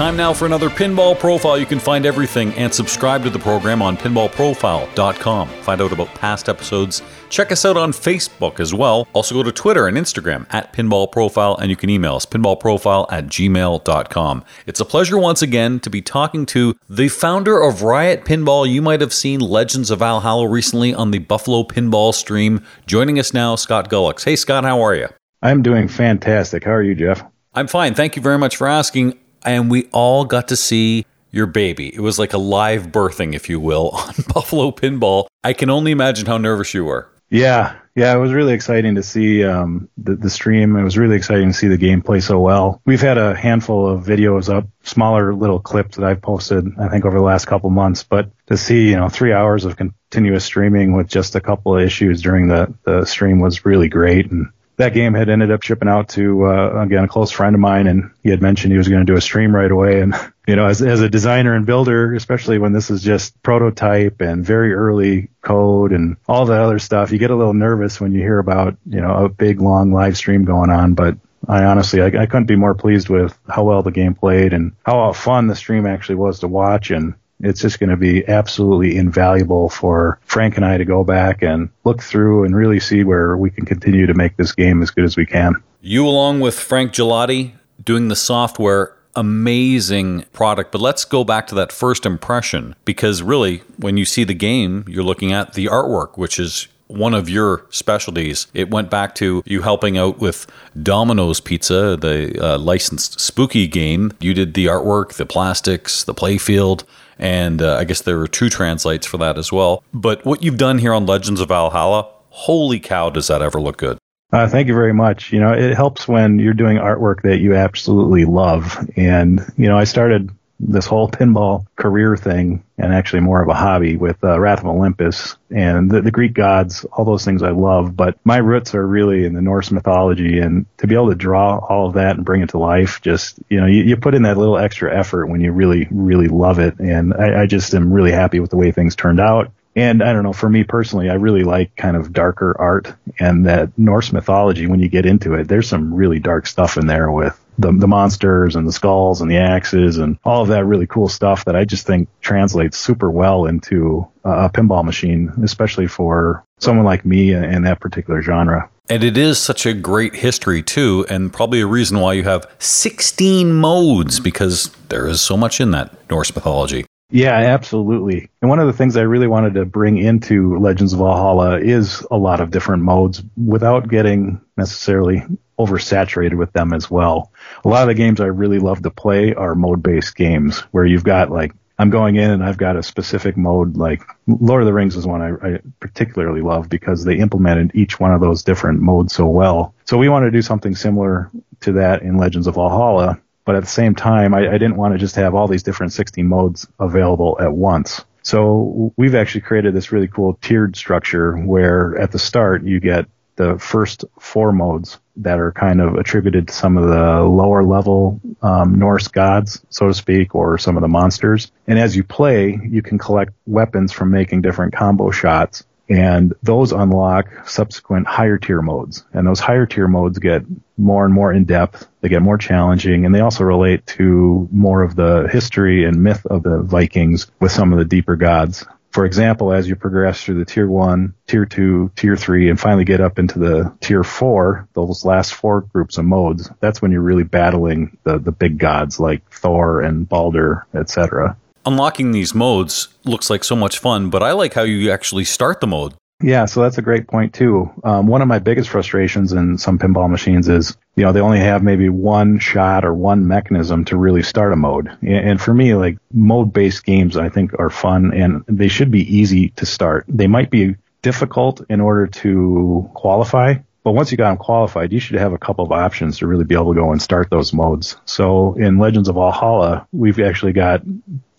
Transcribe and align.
Time 0.00 0.16
now 0.16 0.32
for 0.32 0.46
another 0.46 0.70
Pinball 0.70 1.14
Profile. 1.18 1.58
You 1.58 1.66
can 1.66 1.78
find 1.78 2.06
everything 2.06 2.54
and 2.54 2.72
subscribe 2.72 3.22
to 3.24 3.28
the 3.28 3.38
program 3.38 3.82
on 3.82 3.98
pinballprofile.com. 3.98 5.48
Find 5.50 5.82
out 5.82 5.92
about 5.92 6.14
past 6.14 6.48
episodes. 6.48 7.02
Check 7.28 7.52
us 7.52 7.66
out 7.66 7.76
on 7.76 7.92
Facebook 7.92 8.60
as 8.60 8.72
well. 8.72 9.06
Also 9.12 9.34
go 9.34 9.42
to 9.42 9.52
Twitter 9.52 9.88
and 9.88 9.98
Instagram 9.98 10.46
at 10.54 10.72
Pinball 10.72 11.12
Profile, 11.12 11.54
and 11.58 11.68
you 11.68 11.76
can 11.76 11.90
email 11.90 12.16
us 12.16 12.24
pinballprofile 12.24 13.12
at 13.12 13.26
gmail.com. 13.26 14.44
It's 14.66 14.80
a 14.80 14.86
pleasure 14.86 15.18
once 15.18 15.42
again 15.42 15.80
to 15.80 15.90
be 15.90 16.00
talking 16.00 16.46
to 16.46 16.74
the 16.88 17.08
founder 17.08 17.60
of 17.60 17.82
Riot 17.82 18.24
Pinball. 18.24 18.66
You 18.72 18.80
might 18.80 19.02
have 19.02 19.12
seen 19.12 19.40
Legends 19.40 19.90
of 19.90 19.98
Valhalla 19.98 20.48
recently 20.48 20.94
on 20.94 21.10
the 21.10 21.18
Buffalo 21.18 21.62
Pinball 21.62 22.14
stream. 22.14 22.64
Joining 22.86 23.18
us 23.18 23.34
now, 23.34 23.54
Scott 23.54 23.90
Gulix. 23.90 24.24
Hey, 24.24 24.36
Scott, 24.36 24.64
how 24.64 24.80
are 24.80 24.94
you? 24.94 25.08
I'm 25.42 25.60
doing 25.60 25.88
fantastic. 25.88 26.64
How 26.64 26.72
are 26.72 26.82
you, 26.82 26.94
Jeff? 26.94 27.22
I'm 27.52 27.66
fine. 27.66 27.92
Thank 27.94 28.16
you 28.16 28.22
very 28.22 28.38
much 28.38 28.56
for 28.56 28.66
asking. 28.66 29.18
And 29.44 29.70
we 29.70 29.88
all 29.92 30.24
got 30.24 30.48
to 30.48 30.56
see 30.56 31.06
your 31.30 31.46
baby. 31.46 31.94
It 31.94 32.00
was 32.00 32.18
like 32.18 32.32
a 32.32 32.38
live 32.38 32.88
birthing, 32.88 33.34
if 33.34 33.48
you 33.48 33.60
will, 33.60 33.90
on 33.94 34.14
Buffalo 34.32 34.70
Pinball. 34.70 35.26
I 35.44 35.52
can 35.52 35.70
only 35.70 35.92
imagine 35.92 36.26
how 36.26 36.38
nervous 36.38 36.74
you 36.74 36.84
were. 36.84 37.10
Yeah, 37.30 37.76
yeah, 37.94 38.14
it 38.14 38.18
was 38.18 38.32
really 38.32 38.54
exciting 38.54 38.96
to 38.96 39.02
see 39.02 39.44
um, 39.44 39.88
the, 39.96 40.16
the 40.16 40.30
stream. 40.30 40.76
It 40.76 40.82
was 40.82 40.98
really 40.98 41.16
exciting 41.16 41.48
to 41.48 41.54
see 41.54 41.68
the 41.68 41.76
game 41.76 42.02
play 42.02 42.20
so 42.20 42.40
well. 42.40 42.80
We've 42.84 43.00
had 43.00 43.18
a 43.18 43.36
handful 43.36 43.86
of 43.86 44.04
videos 44.04 44.52
up, 44.52 44.66
smaller 44.82 45.34
little 45.34 45.60
clips 45.60 45.96
that 45.96 46.04
I've 46.04 46.22
posted, 46.22 46.66
I 46.78 46.88
think, 46.88 47.04
over 47.04 47.16
the 47.16 47.24
last 47.24 47.46
couple 47.46 47.70
months. 47.70 48.02
But 48.02 48.30
to 48.46 48.56
see, 48.56 48.90
you 48.90 48.96
know, 48.96 49.08
three 49.08 49.32
hours 49.32 49.64
of 49.64 49.76
continuous 49.76 50.44
streaming 50.44 50.96
with 50.96 51.08
just 51.08 51.36
a 51.36 51.40
couple 51.40 51.76
of 51.76 51.82
issues 51.82 52.20
during 52.22 52.48
the, 52.48 52.74
the 52.84 53.04
stream 53.04 53.38
was 53.38 53.64
really 53.64 53.88
great. 53.88 54.30
And 54.30 54.48
that 54.80 54.94
game 54.94 55.12
had 55.12 55.28
ended 55.28 55.50
up 55.50 55.62
shipping 55.62 55.88
out 55.88 56.08
to 56.08 56.46
uh, 56.46 56.82
again 56.82 57.04
a 57.04 57.08
close 57.08 57.30
friend 57.30 57.54
of 57.54 57.60
mine, 57.60 57.86
and 57.86 58.10
he 58.22 58.30
had 58.30 58.40
mentioned 58.40 58.72
he 58.72 58.78
was 58.78 58.88
going 58.88 59.04
to 59.04 59.12
do 59.12 59.16
a 59.16 59.20
stream 59.20 59.54
right 59.54 59.70
away. 59.70 60.00
And 60.00 60.14
you 60.46 60.56
know, 60.56 60.66
as 60.66 60.80
as 60.80 61.02
a 61.02 61.08
designer 61.08 61.54
and 61.54 61.66
builder, 61.66 62.14
especially 62.14 62.58
when 62.58 62.72
this 62.72 62.90
is 62.90 63.02
just 63.02 63.40
prototype 63.42 64.20
and 64.22 64.44
very 64.44 64.72
early 64.72 65.28
code 65.42 65.92
and 65.92 66.16
all 66.26 66.46
that 66.46 66.60
other 66.60 66.78
stuff, 66.78 67.12
you 67.12 67.18
get 67.18 67.30
a 67.30 67.36
little 67.36 67.54
nervous 67.54 68.00
when 68.00 68.12
you 68.12 68.20
hear 68.20 68.38
about 68.38 68.76
you 68.86 69.00
know 69.00 69.26
a 69.26 69.28
big 69.28 69.60
long 69.60 69.92
live 69.92 70.16
stream 70.16 70.44
going 70.46 70.70
on. 70.70 70.94
But 70.94 71.18
I 71.46 71.64
honestly, 71.64 72.00
I, 72.00 72.06
I 72.06 72.26
couldn't 72.26 72.46
be 72.46 72.56
more 72.56 72.74
pleased 72.74 73.10
with 73.10 73.38
how 73.48 73.64
well 73.64 73.82
the 73.82 73.90
game 73.90 74.14
played 74.14 74.54
and 74.54 74.72
how 74.84 75.12
fun 75.12 75.46
the 75.46 75.56
stream 75.56 75.86
actually 75.86 76.16
was 76.16 76.40
to 76.40 76.48
watch. 76.48 76.90
And 76.90 77.14
it's 77.40 77.60
just 77.60 77.80
going 77.80 77.90
to 77.90 77.96
be 77.96 78.26
absolutely 78.28 78.96
invaluable 78.96 79.68
for 79.68 80.18
Frank 80.24 80.56
and 80.56 80.64
I 80.64 80.78
to 80.78 80.84
go 80.84 81.04
back 81.04 81.42
and 81.42 81.68
look 81.84 82.02
through 82.02 82.44
and 82.44 82.54
really 82.54 82.80
see 82.80 83.04
where 83.04 83.36
we 83.36 83.50
can 83.50 83.64
continue 83.64 84.06
to 84.06 84.14
make 84.14 84.36
this 84.36 84.52
game 84.52 84.82
as 84.82 84.90
good 84.90 85.04
as 85.04 85.16
we 85.16 85.26
can. 85.26 85.54
You, 85.80 86.06
along 86.06 86.40
with 86.40 86.58
Frank 86.58 86.92
Gelati, 86.92 87.52
doing 87.82 88.08
the 88.08 88.16
software, 88.16 88.94
amazing 89.16 90.24
product. 90.32 90.72
But 90.72 90.80
let's 90.80 91.04
go 91.04 91.24
back 91.24 91.46
to 91.48 91.54
that 91.56 91.72
first 91.72 92.06
impression 92.06 92.76
because 92.84 93.22
really, 93.22 93.58
when 93.76 93.96
you 93.96 94.04
see 94.04 94.24
the 94.24 94.34
game, 94.34 94.84
you're 94.86 95.04
looking 95.04 95.32
at 95.32 95.54
the 95.54 95.66
artwork, 95.66 96.16
which 96.16 96.38
is 96.38 96.68
one 96.86 97.14
of 97.14 97.30
your 97.30 97.64
specialties. 97.70 98.48
It 98.52 98.70
went 98.70 98.90
back 98.90 99.14
to 99.16 99.42
you 99.46 99.62
helping 99.62 99.96
out 99.96 100.18
with 100.18 100.46
Domino's 100.80 101.40
Pizza, 101.40 101.96
the 101.96 102.36
uh, 102.42 102.58
licensed 102.58 103.20
spooky 103.20 103.68
game. 103.68 104.12
You 104.20 104.34
did 104.34 104.54
the 104.54 104.66
artwork, 104.66 105.14
the 105.14 105.26
plastics, 105.26 106.02
the 106.02 106.14
playfield 106.14 106.82
and 107.20 107.62
uh, 107.62 107.76
I 107.76 107.84
guess 107.84 108.00
there 108.00 108.18
are 108.20 108.26
two 108.26 108.46
translites 108.46 109.04
for 109.04 109.18
that 109.18 109.38
as 109.38 109.52
well. 109.52 109.84
But 109.94 110.24
what 110.24 110.42
you've 110.42 110.58
done 110.58 110.78
here 110.78 110.92
on 110.92 111.06
Legends 111.06 111.40
of 111.40 111.48
Valhalla, 111.48 112.08
holy 112.30 112.80
cow, 112.80 113.10
does 113.10 113.28
that 113.28 113.42
ever 113.42 113.60
look 113.60 113.76
good? 113.76 113.98
Uh, 114.32 114.48
thank 114.48 114.68
you 114.68 114.74
very 114.74 114.94
much. 114.94 115.32
You 115.32 115.40
know, 115.40 115.52
it 115.52 115.74
helps 115.74 116.08
when 116.08 116.38
you're 116.38 116.54
doing 116.54 116.78
artwork 116.78 117.22
that 117.22 117.38
you 117.38 117.54
absolutely 117.54 118.24
love. 118.24 118.76
And, 118.96 119.44
you 119.56 119.68
know, 119.68 119.76
I 119.76 119.84
started 119.84 120.30
this 120.62 120.86
whole 120.86 121.08
pinball 121.08 121.66
career 121.74 122.16
thing 122.16 122.62
and 122.76 122.92
actually 122.92 123.20
more 123.20 123.42
of 123.42 123.48
a 123.48 123.54
hobby 123.54 123.96
with 123.96 124.22
uh, 124.22 124.38
Wrath 124.38 124.60
of 124.60 124.66
Olympus 124.66 125.36
and 125.50 125.90
the, 125.90 126.02
the, 126.02 126.10
Greek 126.10 126.34
gods, 126.34 126.84
all 126.84 127.04
those 127.04 127.24
things 127.24 127.42
I 127.42 127.50
love. 127.50 127.96
But 127.96 128.18
my 128.24 128.36
roots 128.36 128.74
are 128.74 128.86
really 128.86 129.24
in 129.24 129.32
the 129.32 129.40
Norse 129.40 129.70
mythology 129.70 130.38
and 130.38 130.66
to 130.78 130.86
be 130.86 130.94
able 130.94 131.08
to 131.08 131.14
draw 131.14 131.58
all 131.58 131.86
of 131.86 131.94
that 131.94 132.16
and 132.16 132.24
bring 132.24 132.42
it 132.42 132.50
to 132.50 132.58
life, 132.58 133.00
just, 133.00 133.38
you 133.48 133.60
know, 133.60 133.66
you, 133.66 133.82
you 133.84 133.96
put 133.96 134.14
in 134.14 134.22
that 134.22 134.36
little 134.36 134.58
extra 134.58 134.96
effort 134.96 135.26
when 135.26 135.40
you 135.40 135.50
really, 135.52 135.88
really 135.90 136.28
love 136.28 136.58
it. 136.58 136.78
And 136.78 137.14
I, 137.14 137.42
I 137.42 137.46
just 137.46 137.74
am 137.74 137.92
really 137.92 138.12
happy 138.12 138.38
with 138.38 138.50
the 138.50 138.56
way 138.56 138.70
things 138.70 138.94
turned 138.94 139.20
out. 139.20 139.52
And 139.76 140.02
I 140.02 140.12
don't 140.12 140.24
know, 140.24 140.32
for 140.32 140.48
me 140.48 140.64
personally, 140.64 141.08
I 141.10 141.14
really 141.14 141.44
like 141.44 141.76
kind 141.76 141.96
of 141.96 142.12
darker 142.12 142.56
art 142.58 142.92
and 143.20 143.46
that 143.46 143.76
Norse 143.78 144.12
mythology. 144.12 144.66
When 144.66 144.80
you 144.80 144.88
get 144.88 145.06
into 145.06 145.34
it, 145.34 145.48
there's 145.48 145.68
some 145.68 145.94
really 145.94 146.18
dark 146.18 146.46
stuff 146.46 146.76
in 146.76 146.86
there 146.86 147.10
with 147.10 147.40
the, 147.58 147.72
the 147.72 147.86
monsters 147.86 148.56
and 148.56 148.66
the 148.66 148.72
skulls 148.72 149.20
and 149.20 149.30
the 149.30 149.36
axes 149.36 149.98
and 149.98 150.18
all 150.24 150.42
of 150.42 150.48
that 150.48 150.64
really 150.64 150.86
cool 150.86 151.08
stuff 151.08 151.44
that 151.44 151.54
I 151.54 151.64
just 151.64 151.86
think 151.86 152.08
translates 152.20 152.78
super 152.78 153.10
well 153.10 153.46
into 153.46 154.08
a 154.24 154.50
pinball 154.50 154.84
machine, 154.84 155.32
especially 155.42 155.86
for 155.86 156.44
someone 156.58 156.86
like 156.86 157.04
me 157.04 157.32
in 157.32 157.62
that 157.62 157.80
particular 157.80 158.22
genre. 158.22 158.68
And 158.88 159.04
it 159.04 159.16
is 159.16 159.38
such 159.38 159.66
a 159.66 159.72
great 159.72 160.16
history 160.16 160.64
too, 160.64 161.06
and 161.08 161.32
probably 161.32 161.60
a 161.60 161.66
reason 161.66 162.00
why 162.00 162.14
you 162.14 162.24
have 162.24 162.50
16 162.58 163.52
modes 163.52 164.18
because 164.18 164.70
there 164.88 165.06
is 165.06 165.20
so 165.20 165.36
much 165.36 165.60
in 165.60 165.70
that 165.70 166.10
Norse 166.10 166.34
mythology. 166.34 166.86
Yeah, 167.10 167.32
absolutely. 167.32 168.30
And 168.40 168.48
one 168.48 168.60
of 168.60 168.68
the 168.68 168.72
things 168.72 168.96
I 168.96 169.02
really 169.02 169.26
wanted 169.26 169.54
to 169.54 169.64
bring 169.64 169.98
into 169.98 170.58
Legends 170.58 170.92
of 170.92 171.00
Valhalla 171.00 171.58
is 171.58 172.06
a 172.10 172.16
lot 172.16 172.40
of 172.40 172.52
different 172.52 172.84
modes 172.84 173.22
without 173.36 173.88
getting 173.88 174.40
necessarily 174.56 175.24
oversaturated 175.58 176.36
with 176.36 176.52
them 176.52 176.72
as 176.72 176.88
well. 176.88 177.32
A 177.64 177.68
lot 177.68 177.82
of 177.82 177.88
the 177.88 177.94
games 177.94 178.20
I 178.20 178.26
really 178.26 178.60
love 178.60 178.82
to 178.82 178.90
play 178.90 179.34
are 179.34 179.54
mode 179.56 179.82
based 179.82 180.14
games 180.14 180.60
where 180.70 180.86
you've 180.86 181.04
got 181.04 181.30
like, 181.30 181.52
I'm 181.80 181.90
going 181.90 182.16
in 182.16 182.30
and 182.30 182.44
I've 182.44 182.58
got 182.58 182.76
a 182.76 182.82
specific 182.82 183.36
mode 183.36 183.76
like 183.76 184.02
Lord 184.26 184.62
of 184.62 184.66
the 184.66 184.72
Rings 184.72 184.96
is 184.96 185.06
one 185.06 185.22
I, 185.22 185.54
I 185.54 185.58
particularly 185.80 186.42
love 186.42 186.68
because 186.68 187.04
they 187.04 187.16
implemented 187.16 187.72
each 187.74 187.98
one 187.98 188.12
of 188.12 188.20
those 188.20 188.44
different 188.44 188.82
modes 188.82 189.14
so 189.14 189.26
well. 189.26 189.74
So 189.86 189.98
we 189.98 190.10
want 190.10 190.26
to 190.26 190.30
do 190.30 190.42
something 190.42 190.76
similar 190.76 191.30
to 191.60 191.72
that 191.72 192.02
in 192.02 192.18
Legends 192.18 192.46
of 192.46 192.54
Valhalla 192.54 193.20
but 193.50 193.56
at 193.56 193.64
the 193.64 193.68
same 193.68 193.96
time, 193.96 194.32
I, 194.32 194.48
I 194.48 194.58
didn't 194.58 194.76
want 194.76 194.94
to 194.94 194.98
just 194.98 195.16
have 195.16 195.34
all 195.34 195.48
these 195.48 195.64
different 195.64 195.92
16 195.92 196.24
modes 196.24 196.68
available 196.78 197.36
at 197.40 197.52
once. 197.52 198.04
So 198.22 198.92
we've 198.96 199.16
actually 199.16 199.40
created 199.40 199.74
this 199.74 199.90
really 199.90 200.06
cool 200.06 200.34
tiered 200.40 200.76
structure 200.76 201.34
where 201.34 201.98
at 201.98 202.12
the 202.12 202.18
start 202.20 202.62
you 202.62 202.78
get 202.78 203.06
the 203.34 203.58
first 203.58 204.04
four 204.20 204.52
modes 204.52 205.00
that 205.16 205.40
are 205.40 205.50
kind 205.50 205.80
of 205.80 205.96
attributed 205.96 206.46
to 206.46 206.54
some 206.54 206.76
of 206.76 206.86
the 206.90 207.22
lower 207.22 207.64
level 207.64 208.20
um, 208.40 208.78
Norse 208.78 209.08
gods, 209.08 209.66
so 209.68 209.88
to 209.88 209.94
speak, 209.94 210.36
or 210.36 210.56
some 210.56 210.76
of 210.76 210.82
the 210.82 210.88
monsters. 210.88 211.50
And 211.66 211.76
as 211.76 211.96
you 211.96 212.04
play, 212.04 212.56
you 212.62 212.82
can 212.82 212.98
collect 212.98 213.32
weapons 213.46 213.90
from 213.90 214.12
making 214.12 214.42
different 214.42 214.74
combo 214.74 215.10
shots 215.10 215.64
and 215.90 216.32
those 216.44 216.70
unlock 216.70 217.48
subsequent 217.48 218.06
higher 218.06 218.38
tier 218.38 218.62
modes. 218.62 219.04
And 219.12 219.26
those 219.26 219.40
higher 219.40 219.66
tier 219.66 219.88
modes 219.88 220.20
get 220.20 220.44
more 220.78 221.04
and 221.04 221.12
more 221.12 221.32
in 221.32 221.44
depth. 221.44 221.88
They 222.00 222.08
get 222.08 222.22
more 222.22 222.38
challenging 222.38 223.04
and 223.04 223.14
they 223.14 223.20
also 223.20 223.42
relate 223.44 223.84
to 223.88 224.48
more 224.52 224.84
of 224.84 224.94
the 224.94 225.28
history 225.30 225.84
and 225.84 226.02
myth 226.02 226.24
of 226.26 226.44
the 226.44 226.62
Vikings 226.62 227.26
with 227.40 227.50
some 227.50 227.72
of 227.72 227.80
the 227.80 227.84
deeper 227.84 228.14
gods. 228.14 228.64
For 228.92 229.04
example, 229.04 229.52
as 229.52 229.68
you 229.68 229.76
progress 229.76 230.22
through 230.22 230.38
the 230.38 230.44
tier 230.44 230.68
one, 230.68 231.14
tier 231.26 231.44
two, 231.44 231.92
tier 231.94 232.16
three, 232.16 232.50
and 232.50 232.58
finally 232.58 232.84
get 232.84 233.00
up 233.00 233.20
into 233.20 233.38
the 233.38 233.72
tier 233.80 234.02
four, 234.02 234.68
those 234.72 235.04
last 235.04 235.34
four 235.34 235.60
groups 235.60 235.98
of 235.98 236.04
modes, 236.04 236.50
that's 236.60 236.82
when 236.82 236.90
you're 236.90 237.00
really 237.00 237.22
battling 237.22 237.98
the, 238.02 238.18
the 238.18 238.32
big 238.32 238.58
gods 238.58 238.98
like 238.98 239.28
Thor 239.30 239.80
and 239.80 240.08
Balder, 240.08 240.66
etc 240.74 241.36
unlocking 241.64 242.12
these 242.12 242.34
modes 242.34 242.88
looks 243.04 243.30
like 243.30 243.44
so 243.44 243.56
much 243.56 243.78
fun, 243.78 244.10
but 244.10 244.22
I 244.22 244.32
like 244.32 244.54
how 244.54 244.62
you 244.62 244.90
actually 244.90 245.24
start 245.24 245.60
the 245.60 245.66
mode. 245.66 245.94
Yeah, 246.22 246.44
so 246.44 246.60
that's 246.60 246.76
a 246.76 246.82
great 246.82 247.08
point 247.08 247.32
too. 247.32 247.70
Um, 247.82 248.06
one 248.06 248.20
of 248.20 248.28
my 248.28 248.38
biggest 248.38 248.68
frustrations 248.68 249.32
in 249.32 249.56
some 249.56 249.78
pinball 249.78 250.10
machines 250.10 250.48
is, 250.48 250.76
you 250.94 251.02
know, 251.02 251.12
they 251.12 251.20
only 251.20 251.38
have 251.38 251.62
maybe 251.62 251.88
one 251.88 252.38
shot 252.38 252.84
or 252.84 252.92
one 252.92 253.26
mechanism 253.26 253.86
to 253.86 253.96
really 253.96 254.22
start 254.22 254.52
a 254.52 254.56
mode. 254.56 254.90
And 255.02 255.40
for 255.40 255.54
me, 255.54 255.74
like 255.74 255.96
mode-based 256.12 256.84
games, 256.84 257.16
I 257.16 257.30
think 257.30 257.58
are 257.58 257.70
fun 257.70 258.12
and 258.12 258.44
they 258.46 258.68
should 258.68 258.90
be 258.90 259.16
easy 259.16 259.48
to 259.50 259.64
start. 259.64 260.04
They 260.08 260.26
might 260.26 260.50
be 260.50 260.76
difficult 261.00 261.62
in 261.70 261.80
order 261.80 262.06
to 262.06 262.90
qualify, 262.92 263.54
but 263.82 263.92
once 263.92 264.12
you 264.12 264.18
got 264.18 264.28
them 264.28 264.36
qualified, 264.36 264.92
you 264.92 265.00
should 265.00 265.18
have 265.18 265.32
a 265.32 265.38
couple 265.38 265.64
of 265.64 265.72
options 265.72 266.18
to 266.18 266.26
really 266.26 266.44
be 266.44 266.54
able 266.54 266.74
to 266.74 266.80
go 266.80 266.92
and 266.92 267.00
start 267.00 267.30
those 267.30 267.54
modes. 267.54 267.96
So 268.04 268.54
in 268.54 268.76
Legends 268.76 269.08
of 269.08 269.14
Valhalla, 269.14 269.88
we've 269.90 270.20
actually 270.20 270.52
got 270.52 270.82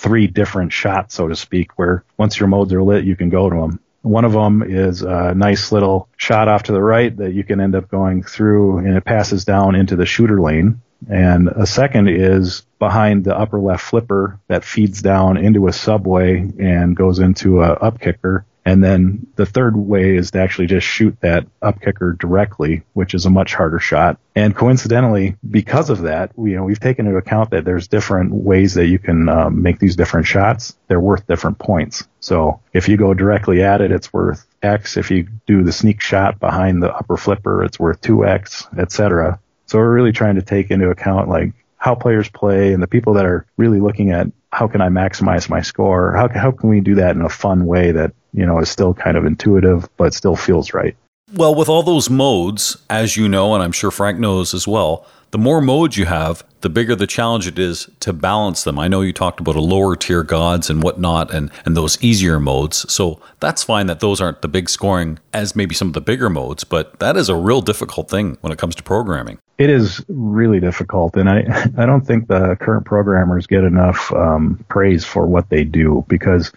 three 0.02 0.26
different 0.26 0.74
shots, 0.74 1.14
so 1.14 1.28
to 1.28 1.36
speak, 1.36 1.78
where 1.78 2.04
once 2.18 2.40
your 2.40 2.48
modes 2.48 2.74
are 2.74 2.82
lit, 2.82 3.06
you 3.06 3.16
can 3.16 3.30
go 3.30 3.50
to 3.50 3.56
them. 3.56 3.80
One 4.02 4.26
of 4.26 4.32
them 4.34 4.64
is 4.64 5.04
a 5.04 5.36
nice 5.36 5.72
little 5.72 6.10
shot 6.18 6.48
off 6.48 6.64
to 6.64 6.72
the 6.72 6.82
right 6.82 7.16
that 7.18 7.34
you 7.34 7.44
can 7.44 7.62
end 7.62 7.76
up 7.76 7.88
going 7.88 8.24
through 8.24 8.80
and 8.80 8.98
it 8.98 9.06
passes 9.06 9.46
down 9.46 9.76
into 9.76 9.96
the 9.96 10.08
shooter 10.08 10.42
lane. 10.42 10.82
And 11.08 11.50
a 11.50 11.68
second 11.68 12.10
is 12.10 12.64
behind 12.80 13.24
the 13.24 13.38
upper 13.38 13.60
left 13.60 13.84
flipper 13.84 14.40
that 14.48 14.64
feeds 14.64 15.04
down 15.04 15.38
into 15.38 15.68
a 15.68 15.74
subway 15.74 16.50
and 16.60 16.96
goes 16.96 17.20
into 17.20 17.62
a 17.62 17.74
up 17.74 18.00
kicker. 18.00 18.46
And 18.64 18.84
then 18.84 19.28
the 19.36 19.46
third 19.46 19.76
way 19.76 20.16
is 20.16 20.32
to 20.32 20.40
actually 20.40 20.68
just 20.68 20.86
shoot 20.86 21.18
that 21.22 21.48
up 21.62 21.82
kicker 21.82 22.14
directly, 22.14 22.84
which 22.94 23.14
is 23.14 23.26
a 23.26 23.30
much 23.30 23.56
harder 23.56 23.80
shot. 23.80 24.20
And 24.36 24.56
coincidentally, 24.56 25.36
because 25.50 25.90
of 25.90 26.02
that, 26.04 26.38
we, 26.38 26.52
you 26.52 26.58
know, 26.58 26.64
we've 26.64 26.80
taken 26.80 27.08
into 27.08 27.18
account 27.18 27.52
that 27.52 27.66
there's 27.66 27.88
different 27.88 28.32
ways 28.34 28.76
that 28.76 28.86
you 28.86 29.00
can 29.00 29.28
uh, 29.28 29.50
make 29.50 29.80
these 29.80 29.96
different 29.96 30.28
shots. 30.28 30.76
They're 30.88 31.00
worth 31.00 31.26
different 31.26 31.58
points. 31.58 32.08
So 32.20 32.62
if 32.72 32.88
you 32.88 32.98
go 32.98 33.14
directly 33.14 33.64
at 33.64 33.82
it, 33.82 33.92
it's 33.92 34.14
worth 34.14 34.46
X. 34.62 34.96
If 34.96 35.10
you 35.10 35.28
do 35.48 35.64
the 35.64 35.72
sneak 35.72 36.02
shot 36.02 36.40
behind 36.40 36.84
the 36.84 36.94
upper 36.94 37.18
flipper, 37.18 37.64
it's 37.64 37.80
worth 37.80 38.02
2X, 38.02 38.78
etc. 38.78 39.40
So 39.66 39.80
we're 39.80 39.94
really 39.94 40.12
trying 40.12 40.36
to 40.36 40.42
take 40.42 40.70
into 40.70 40.90
account 40.90 41.30
like 41.30 41.54
how 41.82 41.96
players 41.96 42.30
play 42.30 42.74
and 42.74 42.82
the 42.82 42.88
people 42.88 43.16
that 43.16 43.26
are 43.26 43.44
really 43.58 43.82
looking 43.82 44.12
at 44.12 44.28
how 44.52 44.68
can 44.68 44.82
I 44.82 44.90
maximize 44.90 45.50
my 45.50 45.62
score? 45.62 46.16
How, 46.16 46.30
how 46.30 46.52
can 46.52 46.70
we 46.70 46.80
do 46.80 46.96
that 46.96 47.16
in 47.16 47.24
a 47.24 47.30
fun 47.30 47.66
way 47.66 47.92
that, 47.92 48.14
you 48.34 48.46
know, 48.46 48.60
is 48.60 48.70
still 48.70 48.94
kind 48.94 49.18
of 49.18 49.26
intuitive, 49.26 49.90
but 49.98 50.14
still 50.14 50.36
feels 50.36 50.76
right? 50.76 50.96
Well, 51.34 51.56
with 51.56 51.70
all 51.70 51.84
those 51.84 52.10
modes, 52.10 52.78
as 52.90 53.16
you 53.16 53.30
know, 53.30 53.54
and 53.54 53.64
I'm 53.64 53.72
sure 53.72 53.90
Frank 53.90 54.20
knows 54.20 54.54
as 54.54 54.68
well, 54.68 55.06
the 55.32 55.38
more 55.38 55.62
modes 55.62 55.96
you 55.96 56.06
have, 56.06 56.44
the 56.60 56.70
bigger 56.70 56.94
the 56.94 57.08
challenge 57.08 57.48
it 57.48 57.58
is 57.58 57.90
to 58.02 58.12
balance 58.12 58.66
them. 58.66 58.78
I 58.78 58.90
know 58.90 59.00
you 59.00 59.14
talked 59.14 59.40
about 59.40 59.56
a 59.56 59.62
lower 59.62 59.96
tier 59.96 60.24
gods 60.24 60.70
and 60.70 60.84
whatnot 60.84 61.34
and, 61.34 61.50
and 61.66 61.76
those 61.78 62.02
easier 62.04 62.38
modes. 62.38 62.92
So 62.92 63.22
that's 63.40 63.64
fine 63.64 63.88
that 63.88 64.02
those 64.02 64.20
aren't 64.20 64.42
the 64.42 64.50
big 64.50 64.70
scoring 64.70 65.20
as 65.34 65.56
maybe 65.56 65.74
some 65.74 65.88
of 65.88 65.94
the 65.94 66.02
bigger 66.02 66.30
modes, 66.30 66.66
but 66.66 67.00
that 67.00 67.16
is 67.16 67.30
a 67.30 67.36
real 67.36 67.62
difficult 67.62 68.10
thing 68.10 68.38
when 68.42 68.52
it 68.52 68.60
comes 68.60 68.76
to 68.76 68.84
programming. 68.84 69.40
It 69.58 69.70
is 69.70 70.04
really 70.10 70.60
difficult. 70.60 71.16
And 71.16 71.30
I, 71.30 71.70
I 71.78 71.86
don't 71.86 72.06
think 72.06 72.28
the 72.28 72.58
current 72.60 72.86
programmers 72.86 73.48
get 73.48 73.64
enough 73.64 74.12
um, 74.12 74.64
praise 74.68 75.06
for 75.06 75.26
what 75.26 75.50
they 75.50 75.64
do 75.64 76.04
because 76.10 76.52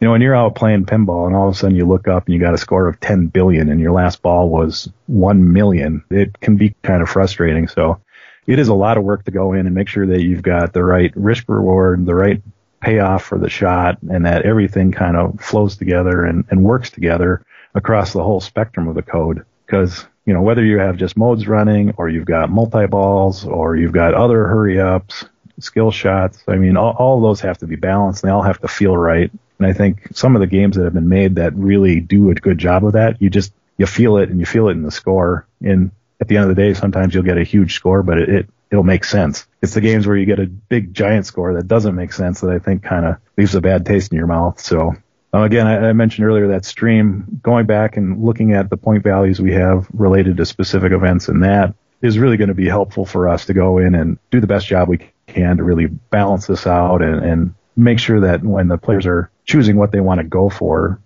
you 0.00 0.06
know, 0.06 0.12
when 0.12 0.20
you're 0.20 0.36
out 0.36 0.54
playing 0.54 0.86
pinball 0.86 1.26
and 1.26 1.34
all 1.34 1.48
of 1.48 1.54
a 1.54 1.58
sudden 1.58 1.76
you 1.76 1.84
look 1.84 2.06
up 2.06 2.26
and 2.26 2.34
you 2.34 2.40
got 2.40 2.54
a 2.54 2.58
score 2.58 2.86
of 2.86 3.00
10 3.00 3.26
billion 3.28 3.68
and 3.68 3.80
your 3.80 3.92
last 3.92 4.22
ball 4.22 4.48
was 4.48 4.88
1 5.06 5.52
million, 5.52 6.04
it 6.10 6.40
can 6.40 6.56
be 6.56 6.74
kind 6.82 7.02
of 7.02 7.08
frustrating. 7.08 7.66
So 7.66 8.00
it 8.46 8.58
is 8.60 8.68
a 8.68 8.74
lot 8.74 8.96
of 8.96 9.02
work 9.02 9.24
to 9.24 9.32
go 9.32 9.52
in 9.52 9.66
and 9.66 9.74
make 9.74 9.88
sure 9.88 10.06
that 10.06 10.22
you've 10.22 10.42
got 10.42 10.72
the 10.72 10.84
right 10.84 11.12
risk 11.16 11.48
reward, 11.48 12.06
the 12.06 12.14
right 12.14 12.40
payoff 12.80 13.24
for 13.24 13.38
the 13.38 13.50
shot, 13.50 13.98
and 14.08 14.24
that 14.24 14.42
everything 14.42 14.92
kind 14.92 15.16
of 15.16 15.40
flows 15.40 15.76
together 15.76 16.24
and, 16.24 16.44
and 16.50 16.62
works 16.62 16.90
together 16.90 17.44
across 17.74 18.12
the 18.12 18.22
whole 18.22 18.40
spectrum 18.40 18.86
of 18.86 18.94
the 18.94 19.02
code. 19.02 19.44
Because, 19.66 20.06
you 20.24 20.32
know, 20.32 20.42
whether 20.42 20.64
you 20.64 20.78
have 20.78 20.96
just 20.96 21.16
modes 21.16 21.48
running 21.48 21.92
or 21.98 22.08
you've 22.08 22.24
got 22.24 22.50
multi 22.50 22.86
balls 22.86 23.44
or 23.44 23.76
you've 23.76 23.92
got 23.92 24.14
other 24.14 24.46
hurry 24.46 24.80
ups, 24.80 25.24
skill 25.58 25.90
shots, 25.90 26.42
I 26.46 26.54
mean, 26.54 26.76
all, 26.76 26.94
all 26.96 27.20
those 27.20 27.40
have 27.40 27.58
to 27.58 27.66
be 27.66 27.76
balanced. 27.76 28.22
They 28.22 28.30
all 28.30 28.42
have 28.42 28.60
to 28.60 28.68
feel 28.68 28.96
right. 28.96 29.30
And 29.58 29.66
I 29.66 29.72
think 29.72 30.08
some 30.16 30.36
of 30.36 30.40
the 30.40 30.46
games 30.46 30.76
that 30.76 30.84
have 30.84 30.94
been 30.94 31.08
made 31.08 31.36
that 31.36 31.54
really 31.54 32.00
do 32.00 32.30
a 32.30 32.34
good 32.34 32.58
job 32.58 32.84
of 32.84 32.92
that, 32.92 33.20
you 33.20 33.30
just, 33.30 33.52
you 33.76 33.86
feel 33.86 34.16
it 34.18 34.28
and 34.28 34.38
you 34.38 34.46
feel 34.46 34.68
it 34.68 34.72
in 34.72 34.82
the 34.82 34.90
score. 34.90 35.46
And 35.60 35.90
at 36.20 36.28
the 36.28 36.36
end 36.36 36.48
of 36.48 36.54
the 36.54 36.62
day, 36.62 36.74
sometimes 36.74 37.14
you'll 37.14 37.24
get 37.24 37.38
a 37.38 37.44
huge 37.44 37.74
score, 37.74 38.02
but 38.02 38.18
it, 38.18 38.28
it 38.28 38.48
it'll 38.70 38.84
make 38.84 39.04
sense. 39.04 39.46
It's 39.62 39.74
the 39.74 39.80
games 39.80 40.06
where 40.06 40.16
you 40.16 40.26
get 40.26 40.38
a 40.38 40.46
big 40.46 40.92
giant 40.92 41.26
score 41.26 41.54
that 41.54 41.68
doesn't 41.68 41.94
make 41.94 42.12
sense 42.12 42.40
that 42.40 42.50
I 42.50 42.58
think 42.58 42.82
kind 42.82 43.06
of 43.06 43.16
leaves 43.36 43.54
a 43.54 43.60
bad 43.60 43.86
taste 43.86 44.12
in 44.12 44.18
your 44.18 44.26
mouth. 44.26 44.60
So 44.60 44.94
um, 45.32 45.42
again, 45.42 45.66
I, 45.66 45.88
I, 45.88 45.92
mentioned 45.92 46.26
earlier 46.26 46.48
that 46.48 46.64
stream 46.64 47.40
going 47.42 47.66
back 47.66 47.96
and 47.96 48.22
looking 48.22 48.52
at 48.52 48.70
the 48.70 48.76
point 48.76 49.02
values 49.02 49.40
we 49.40 49.52
have 49.52 49.86
related 49.92 50.36
to 50.38 50.46
specific 50.46 50.92
events 50.92 51.28
and 51.28 51.42
that 51.42 51.74
is 52.00 52.18
really 52.18 52.36
going 52.36 52.48
to 52.48 52.54
be 52.54 52.68
helpful 52.68 53.04
for 53.04 53.28
us 53.28 53.46
to 53.46 53.54
go 53.54 53.78
in 53.78 53.94
and 53.94 54.18
do 54.30 54.40
the 54.40 54.46
best 54.46 54.66
job 54.66 54.88
we 54.88 54.98
can 55.26 55.56
to 55.56 55.64
really 55.64 55.86
balance 55.86 56.46
this 56.46 56.66
out 56.66 57.02
and, 57.02 57.24
and 57.24 57.54
make 57.78 57.98
sure 57.98 58.20
that 58.20 58.42
when 58.42 58.68
the 58.68 58.76
players 58.76 59.06
are 59.06 59.30
choosing 59.46 59.76
what 59.76 59.92
they 59.92 60.00
want 60.00 60.18
to 60.18 60.24
go 60.24 60.50
for, 60.50 61.00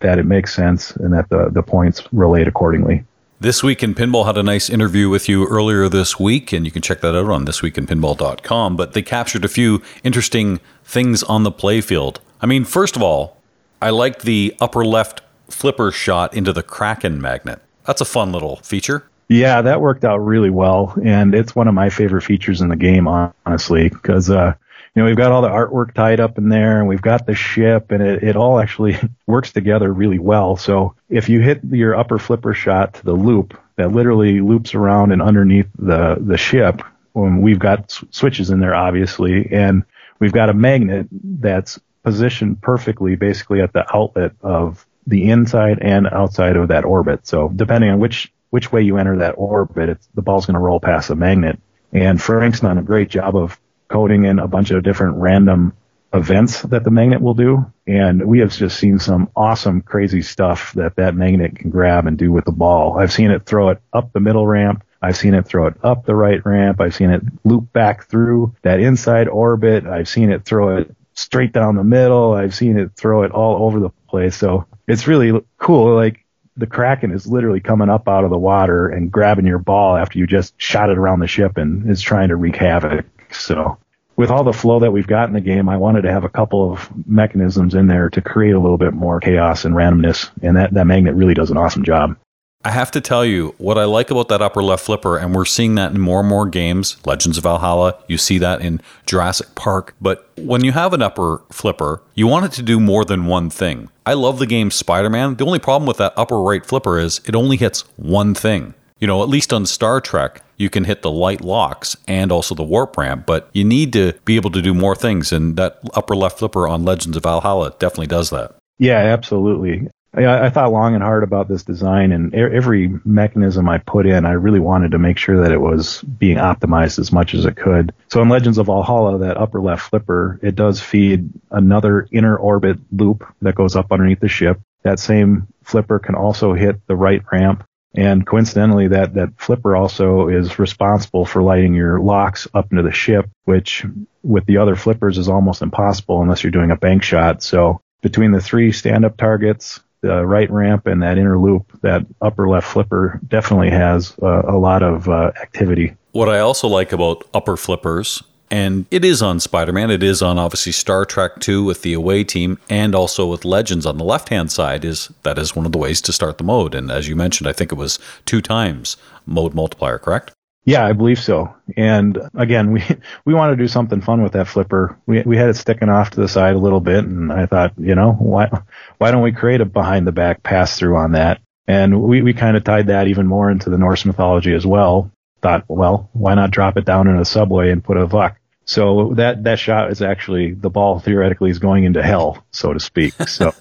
that 0.00 0.18
it 0.18 0.26
makes 0.26 0.54
sense 0.54 0.92
and 0.96 1.12
that 1.12 1.28
the, 1.30 1.48
the 1.50 1.62
points 1.62 2.02
relate 2.12 2.46
accordingly. 2.46 3.04
This 3.40 3.62
Week 3.62 3.82
in 3.82 3.94
Pinball 3.94 4.26
had 4.26 4.36
a 4.36 4.42
nice 4.42 4.68
interview 4.68 5.08
with 5.08 5.28
you 5.28 5.46
earlier 5.46 5.88
this 5.88 6.18
week, 6.18 6.52
and 6.52 6.64
you 6.64 6.72
can 6.72 6.82
check 6.82 7.00
that 7.02 7.14
out 7.14 7.30
on 7.30 7.46
thisweekinpinball.com. 7.46 8.76
But 8.76 8.94
they 8.94 9.02
captured 9.02 9.44
a 9.44 9.48
few 9.48 9.80
interesting 10.02 10.58
things 10.84 11.22
on 11.22 11.44
the 11.44 11.52
playfield. 11.52 12.18
I 12.40 12.46
mean, 12.46 12.64
first 12.64 12.96
of 12.96 13.02
all, 13.02 13.36
I 13.80 13.90
like 13.90 14.22
the 14.22 14.56
upper 14.60 14.84
left 14.84 15.22
flipper 15.48 15.92
shot 15.92 16.34
into 16.34 16.52
the 16.52 16.64
Kraken 16.64 17.20
magnet. 17.20 17.62
That's 17.86 18.00
a 18.00 18.04
fun 18.04 18.32
little 18.32 18.56
feature. 18.56 19.08
Yeah, 19.28 19.62
that 19.62 19.80
worked 19.80 20.04
out 20.04 20.18
really 20.18 20.50
well, 20.50 20.98
and 21.04 21.34
it's 21.34 21.54
one 21.54 21.68
of 21.68 21.74
my 21.74 21.90
favorite 21.90 22.22
features 22.22 22.60
in 22.60 22.68
the 22.68 22.76
game, 22.76 23.06
honestly, 23.06 23.88
because 23.88 24.30
uh, 24.30 24.54
you 24.98 25.04
know, 25.04 25.10
we've 25.10 25.16
got 25.16 25.30
all 25.30 25.42
the 25.42 25.48
artwork 25.48 25.94
tied 25.94 26.18
up 26.18 26.38
in 26.38 26.48
there 26.48 26.80
and 26.80 26.88
we've 26.88 27.00
got 27.00 27.24
the 27.24 27.36
ship 27.36 27.92
and 27.92 28.02
it, 28.02 28.24
it 28.24 28.34
all 28.34 28.58
actually 28.58 28.98
works 29.28 29.52
together 29.52 29.92
really 29.92 30.18
well. 30.18 30.56
So 30.56 30.96
if 31.08 31.28
you 31.28 31.40
hit 31.40 31.60
your 31.70 31.94
upper 31.94 32.18
flipper 32.18 32.52
shot 32.52 32.94
to 32.94 33.04
the 33.04 33.12
loop 33.12 33.56
that 33.76 33.92
literally 33.92 34.40
loops 34.40 34.74
around 34.74 35.12
and 35.12 35.22
underneath 35.22 35.68
the, 35.78 36.16
the 36.18 36.36
ship, 36.36 36.82
we've 37.14 37.60
got 37.60 37.96
switches 38.10 38.50
in 38.50 38.58
there, 38.58 38.74
obviously, 38.74 39.48
and 39.52 39.84
we've 40.18 40.32
got 40.32 40.50
a 40.50 40.52
magnet 40.52 41.06
that's 41.12 41.78
positioned 42.02 42.60
perfectly 42.60 43.14
basically 43.14 43.60
at 43.60 43.72
the 43.72 43.86
outlet 43.94 44.32
of 44.42 44.84
the 45.06 45.30
inside 45.30 45.78
and 45.80 46.08
outside 46.08 46.56
of 46.56 46.66
that 46.68 46.84
orbit. 46.84 47.24
So 47.24 47.52
depending 47.54 47.90
on 47.90 48.00
which, 48.00 48.32
which 48.50 48.72
way 48.72 48.82
you 48.82 48.96
enter 48.96 49.18
that 49.18 49.36
orbit, 49.38 50.00
the 50.16 50.22
ball's 50.22 50.46
going 50.46 50.54
to 50.54 50.60
roll 50.60 50.80
past 50.80 51.06
the 51.06 51.14
magnet. 51.14 51.60
And 51.92 52.20
Frank's 52.20 52.58
done 52.58 52.78
a 52.78 52.82
great 52.82 53.10
job 53.10 53.36
of 53.36 53.60
coding 53.88 54.24
in 54.24 54.38
a 54.38 54.48
bunch 54.48 54.70
of 54.70 54.82
different 54.82 55.16
random 55.16 55.72
events 56.12 56.62
that 56.62 56.84
the 56.84 56.90
magnet 56.90 57.20
will 57.20 57.34
do. 57.34 57.70
And 57.86 58.26
we 58.26 58.38
have 58.40 58.52
just 58.52 58.78
seen 58.78 58.98
some 58.98 59.30
awesome, 59.36 59.82
crazy 59.82 60.22
stuff 60.22 60.72
that 60.74 60.96
that 60.96 61.14
magnet 61.14 61.56
can 61.56 61.70
grab 61.70 62.06
and 62.06 62.16
do 62.16 62.32
with 62.32 62.44
the 62.44 62.52
ball. 62.52 62.98
I've 62.98 63.12
seen 63.12 63.30
it 63.30 63.44
throw 63.44 63.70
it 63.70 63.80
up 63.92 64.12
the 64.12 64.20
middle 64.20 64.46
ramp. 64.46 64.84
I've 65.00 65.16
seen 65.16 65.34
it 65.34 65.46
throw 65.46 65.66
it 65.66 65.74
up 65.82 66.04
the 66.04 66.14
right 66.14 66.44
ramp. 66.44 66.80
I've 66.80 66.94
seen 66.94 67.10
it 67.10 67.22
loop 67.44 67.72
back 67.72 68.06
through 68.06 68.54
that 68.62 68.80
inside 68.80 69.28
orbit. 69.28 69.86
I've 69.86 70.08
seen 70.08 70.30
it 70.30 70.44
throw 70.44 70.78
it 70.78 70.94
straight 71.14 71.52
down 71.52 71.76
the 71.76 71.84
middle. 71.84 72.32
I've 72.32 72.54
seen 72.54 72.78
it 72.78 72.92
throw 72.96 73.22
it 73.22 73.30
all 73.30 73.64
over 73.64 73.80
the 73.80 73.90
place. 74.08 74.36
So 74.36 74.66
it's 74.86 75.06
really 75.06 75.40
cool. 75.58 75.94
Like 75.94 76.24
the 76.56 76.66
Kraken 76.66 77.12
is 77.12 77.26
literally 77.26 77.60
coming 77.60 77.88
up 77.88 78.08
out 78.08 78.24
of 78.24 78.30
the 78.30 78.38
water 78.38 78.88
and 78.88 79.12
grabbing 79.12 79.46
your 79.46 79.58
ball 79.58 79.96
after 79.96 80.18
you 80.18 80.26
just 80.26 80.54
shot 80.60 80.90
it 80.90 80.98
around 80.98 81.20
the 81.20 81.28
ship 81.28 81.56
and 81.56 81.88
is 81.88 82.02
trying 82.02 82.28
to 82.28 82.36
wreak 82.36 82.56
havoc. 82.56 83.06
So 83.32 83.78
with 84.16 84.30
all 84.30 84.44
the 84.44 84.52
flow 84.52 84.80
that 84.80 84.90
we've 84.90 85.06
got 85.06 85.28
in 85.28 85.34
the 85.34 85.40
game, 85.40 85.68
I 85.68 85.76
wanted 85.76 86.02
to 86.02 86.12
have 86.12 86.24
a 86.24 86.28
couple 86.28 86.72
of 86.72 86.90
mechanisms 87.06 87.74
in 87.74 87.86
there 87.86 88.10
to 88.10 88.20
create 88.20 88.54
a 88.54 88.58
little 88.58 88.78
bit 88.78 88.92
more 88.92 89.20
chaos 89.20 89.64
and 89.64 89.74
randomness. 89.74 90.28
And 90.42 90.56
that, 90.56 90.74
that 90.74 90.86
magnet 90.86 91.14
really 91.14 91.34
does 91.34 91.50
an 91.50 91.56
awesome 91.56 91.84
job. 91.84 92.16
I 92.64 92.72
have 92.72 92.90
to 92.90 93.00
tell 93.00 93.24
you, 93.24 93.54
what 93.58 93.78
I 93.78 93.84
like 93.84 94.10
about 94.10 94.26
that 94.28 94.42
upper 94.42 94.64
left 94.64 94.84
flipper, 94.84 95.16
and 95.16 95.32
we're 95.32 95.44
seeing 95.44 95.76
that 95.76 95.92
in 95.92 96.00
more 96.00 96.18
and 96.20 96.28
more 96.28 96.44
games, 96.44 96.96
Legends 97.06 97.38
of 97.38 97.44
Valhalla, 97.44 97.94
you 98.08 98.18
see 98.18 98.36
that 98.38 98.60
in 98.60 98.80
Jurassic 99.06 99.54
Park. 99.54 99.94
But 100.00 100.28
when 100.36 100.64
you 100.64 100.72
have 100.72 100.92
an 100.92 101.00
upper 101.00 101.42
flipper, 101.50 102.02
you 102.14 102.26
want 102.26 102.46
it 102.46 102.52
to 102.52 102.62
do 102.62 102.80
more 102.80 103.04
than 103.04 103.26
one 103.26 103.48
thing. 103.48 103.88
I 104.04 104.14
love 104.14 104.40
the 104.40 104.46
game 104.46 104.72
Spider 104.72 105.08
Man. 105.08 105.36
The 105.36 105.46
only 105.46 105.60
problem 105.60 105.86
with 105.86 105.98
that 105.98 106.14
upper 106.16 106.40
right 106.40 106.66
flipper 106.66 106.98
is 106.98 107.20
it 107.26 107.36
only 107.36 107.56
hits 107.56 107.82
one 107.96 108.34
thing. 108.34 108.74
You 108.98 109.06
know, 109.06 109.22
at 109.22 109.28
least 109.28 109.52
on 109.52 109.64
Star 109.64 110.00
Trek, 110.00 110.42
you 110.58 110.68
can 110.68 110.84
hit 110.84 111.02
the 111.02 111.10
light 111.10 111.40
locks 111.40 111.96
and 112.06 112.30
also 112.30 112.54
the 112.54 112.62
warp 112.62 112.98
ramp, 112.98 113.24
but 113.24 113.48
you 113.52 113.64
need 113.64 113.92
to 113.94 114.12
be 114.24 114.36
able 114.36 114.50
to 114.50 114.60
do 114.60 114.74
more 114.74 114.94
things. 114.94 115.32
And 115.32 115.56
that 115.56 115.78
upper 115.94 116.14
left 116.14 116.38
flipper 116.38 116.68
on 116.68 116.84
Legends 116.84 117.16
of 117.16 117.22
Valhalla 117.22 117.74
definitely 117.78 118.08
does 118.08 118.30
that. 118.30 118.54
Yeah, 118.78 118.98
absolutely. 118.98 119.88
I, 120.14 120.46
I 120.46 120.50
thought 120.50 120.72
long 120.72 120.94
and 120.94 121.02
hard 121.02 121.22
about 121.22 121.48
this 121.48 121.62
design, 121.62 122.12
and 122.12 122.34
every 122.34 122.98
mechanism 123.04 123.68
I 123.68 123.78
put 123.78 124.06
in, 124.06 124.24
I 124.24 124.32
really 124.32 124.60
wanted 124.60 124.92
to 124.92 124.98
make 124.98 125.18
sure 125.18 125.42
that 125.42 125.52
it 125.52 125.60
was 125.60 126.02
being 126.02 126.38
optimized 126.38 126.98
as 126.98 127.12
much 127.12 127.34
as 127.34 127.44
it 127.44 127.56
could. 127.56 127.92
So 128.08 128.22
in 128.22 128.28
Legends 128.28 128.58
of 128.58 128.66
Valhalla, 128.66 129.18
that 129.18 129.36
upper 129.36 129.60
left 129.60 129.90
flipper, 129.90 130.40
it 130.42 130.54
does 130.54 130.80
feed 130.80 131.30
another 131.50 132.08
inner 132.10 132.36
orbit 132.36 132.78
loop 132.90 133.24
that 133.42 133.54
goes 133.54 133.76
up 133.76 133.92
underneath 133.92 134.20
the 134.20 134.28
ship. 134.28 134.60
That 134.82 134.98
same 134.98 135.46
flipper 135.62 135.98
can 135.98 136.14
also 136.14 136.54
hit 136.54 136.86
the 136.86 136.96
right 136.96 137.22
ramp 137.30 137.64
and 137.94 138.26
coincidentally, 138.26 138.88
that, 138.88 139.14
that 139.14 139.30
flipper 139.38 139.74
also 139.74 140.28
is 140.28 140.58
responsible 140.58 141.24
for 141.24 141.42
lighting 141.42 141.74
your 141.74 142.00
locks 142.00 142.46
up 142.54 142.70
into 142.70 142.82
the 142.82 142.92
ship, 142.92 143.28
which 143.44 143.84
with 144.22 144.44
the 144.46 144.58
other 144.58 144.76
flippers 144.76 145.18
is 145.18 145.28
almost 145.28 145.62
impossible 145.62 146.20
unless 146.20 146.42
you're 146.42 146.50
doing 146.50 146.70
a 146.70 146.76
bank 146.76 147.02
shot. 147.02 147.42
So 147.42 147.80
between 148.02 148.32
the 148.32 148.40
three 148.40 148.72
stand 148.72 149.04
up 149.04 149.16
targets, 149.16 149.80
the 150.00 150.24
right 150.24 150.50
ramp 150.50 150.86
and 150.86 151.02
that 151.02 151.18
inner 151.18 151.38
loop, 151.38 151.72
that 151.82 152.06
upper 152.20 152.48
left 152.48 152.68
flipper 152.68 153.20
definitely 153.26 153.70
has 153.70 154.14
uh, 154.22 154.42
a 154.42 154.56
lot 154.56 154.82
of 154.82 155.08
uh, 155.08 155.32
activity. 155.40 155.96
What 156.12 156.28
I 156.28 156.38
also 156.40 156.68
like 156.68 156.92
about 156.92 157.24
upper 157.34 157.56
flippers 157.56 158.22
and 158.50 158.86
it 158.90 159.04
is 159.04 159.22
on 159.22 159.40
Spider 159.40 159.72
Man. 159.72 159.90
It 159.90 160.02
is 160.02 160.22
on 160.22 160.38
obviously 160.38 160.72
Star 160.72 161.04
Trek 161.04 161.38
2 161.40 161.64
with 161.64 161.82
the 161.82 161.92
away 161.92 162.24
team 162.24 162.58
and 162.68 162.94
also 162.94 163.26
with 163.26 163.44
Legends 163.44 163.86
on 163.86 163.98
the 163.98 164.04
left 164.04 164.28
hand 164.28 164.50
side 164.50 164.84
is 164.84 165.10
that 165.22 165.38
is 165.38 165.54
one 165.54 165.66
of 165.66 165.72
the 165.72 165.78
ways 165.78 166.00
to 166.02 166.12
start 166.12 166.38
the 166.38 166.44
mode. 166.44 166.74
And 166.74 166.90
as 166.90 167.08
you 167.08 167.16
mentioned, 167.16 167.48
I 167.48 167.52
think 167.52 167.72
it 167.72 167.76
was 167.76 167.98
two 168.24 168.40
times 168.40 168.96
mode 169.26 169.54
multiplier, 169.54 169.98
correct? 169.98 170.32
Yeah, 170.64 170.84
I 170.84 170.92
believe 170.92 171.18
so. 171.18 171.54
And 171.78 172.18
again, 172.34 172.72
we 172.72 172.82
we 173.24 173.32
want 173.32 173.52
to 173.52 173.56
do 173.56 173.68
something 173.68 174.02
fun 174.02 174.22
with 174.22 174.32
that 174.32 174.48
flipper. 174.48 174.98
We 175.06 175.22
we 175.22 175.36
had 175.36 175.48
it 175.48 175.56
sticking 175.56 175.88
off 175.88 176.10
to 176.10 176.20
the 176.20 176.28
side 176.28 176.54
a 176.54 176.58
little 176.58 176.80
bit, 176.80 177.04
and 177.04 177.32
I 177.32 177.46
thought, 177.46 177.72
you 177.78 177.94
know, 177.94 178.12
why 178.12 178.50
why 178.98 179.10
don't 179.10 179.22
we 179.22 179.32
create 179.32 179.62
a 179.62 179.64
behind 179.64 180.06
the 180.06 180.12
back 180.12 180.42
pass 180.42 180.78
through 180.78 180.96
on 180.96 181.12
that? 181.12 181.40
And 181.66 182.02
we 182.02 182.20
we 182.20 182.34
kind 182.34 182.56
of 182.56 182.64
tied 182.64 182.88
that 182.88 183.08
even 183.08 183.26
more 183.26 183.50
into 183.50 183.70
the 183.70 183.78
Norse 183.78 184.04
mythology 184.04 184.52
as 184.52 184.66
well. 184.66 185.10
Thought, 185.40 185.64
well, 185.68 186.10
why 186.12 186.34
not 186.34 186.50
drop 186.50 186.76
it 186.76 186.84
down 186.84 187.06
in 187.08 187.16
a 187.16 187.24
subway 187.24 187.70
and 187.70 187.82
put 187.82 187.96
a 187.96 188.06
VUK? 188.06 188.36
So 188.64 189.14
that 189.14 189.44
that 189.44 189.58
shot 189.58 189.90
is 189.90 190.02
actually 190.02 190.52
the 190.52 190.68
ball 190.68 191.00
theoretically 191.00 191.50
is 191.50 191.58
going 191.58 191.84
into 191.84 192.02
hell, 192.02 192.44
so 192.50 192.72
to 192.74 192.80
speak. 192.80 193.14
So 193.26 193.54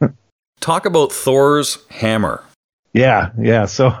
talk 0.60 0.84
about 0.84 1.12
Thor's 1.12 1.78
hammer. 1.90 2.42
Yeah, 2.92 3.30
yeah. 3.38 3.66
So 3.66 3.92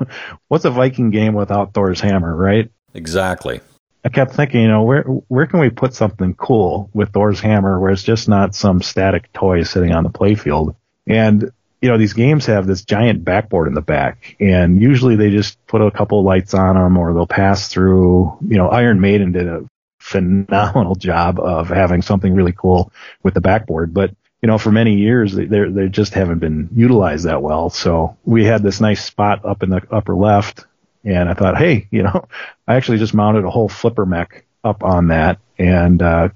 what's 0.48 0.64
a 0.64 0.70
Viking 0.70 1.10
game 1.10 1.34
without 1.34 1.74
Thor's 1.74 2.00
hammer, 2.00 2.34
right? 2.34 2.70
Exactly. 2.94 3.60
I 4.04 4.08
kept 4.08 4.34
thinking, 4.34 4.62
you 4.62 4.68
know, 4.68 4.82
where 4.82 5.02
where 5.02 5.46
can 5.46 5.60
we 5.60 5.70
put 5.70 5.94
something 5.94 6.34
cool 6.34 6.90
with 6.92 7.12
Thor's 7.12 7.40
hammer 7.40 7.78
where 7.78 7.92
it's 7.92 8.02
just 8.02 8.28
not 8.28 8.54
some 8.54 8.82
static 8.82 9.32
toy 9.32 9.62
sitting 9.62 9.92
on 9.92 10.02
the 10.02 10.10
playfield? 10.10 10.74
And 11.06 11.52
you 11.80 11.88
know, 11.88 11.98
these 11.98 12.12
games 12.12 12.46
have 12.46 12.66
this 12.66 12.84
giant 12.84 13.24
backboard 13.24 13.68
in 13.68 13.74
the 13.74 13.80
back, 13.80 14.36
and 14.40 14.80
usually 14.80 15.16
they 15.16 15.30
just 15.30 15.64
put 15.66 15.80
a 15.80 15.90
couple 15.90 16.22
lights 16.24 16.54
on 16.54 16.74
them, 16.74 16.96
or 16.96 17.14
they'll 17.14 17.26
pass 17.26 17.68
through. 17.68 18.36
You 18.46 18.56
know, 18.56 18.68
Iron 18.68 19.00
Maiden 19.00 19.32
did 19.32 19.46
a 19.46 19.64
phenomenal 20.00 20.94
job 20.94 21.38
of 21.38 21.68
having 21.68 22.02
something 22.02 22.34
really 22.34 22.54
cool 22.56 22.92
with 23.22 23.34
the 23.34 23.40
backboard, 23.40 23.94
but 23.94 24.10
you 24.42 24.46
know, 24.46 24.58
for 24.58 24.70
many 24.70 24.94
years 24.94 25.34
they 25.34 25.46
they 25.46 25.88
just 25.88 26.14
haven't 26.14 26.38
been 26.38 26.68
utilized 26.74 27.26
that 27.26 27.42
well. 27.42 27.70
So 27.70 28.16
we 28.24 28.44
had 28.44 28.62
this 28.62 28.80
nice 28.80 29.04
spot 29.04 29.44
up 29.44 29.62
in 29.62 29.70
the 29.70 29.82
upper 29.90 30.14
left, 30.14 30.66
and 31.04 31.28
I 31.28 31.34
thought, 31.34 31.58
hey, 31.58 31.88
you 31.90 32.02
know, 32.02 32.26
I 32.68 32.76
actually 32.76 32.98
just 32.98 33.14
mounted 33.14 33.44
a 33.44 33.50
whole 33.50 33.68
flipper 33.68 34.06
mech 34.06 34.44
up 34.64 34.82
on 34.82 35.08
that 35.08 35.38
and 35.58 36.02
uh, 36.02 36.28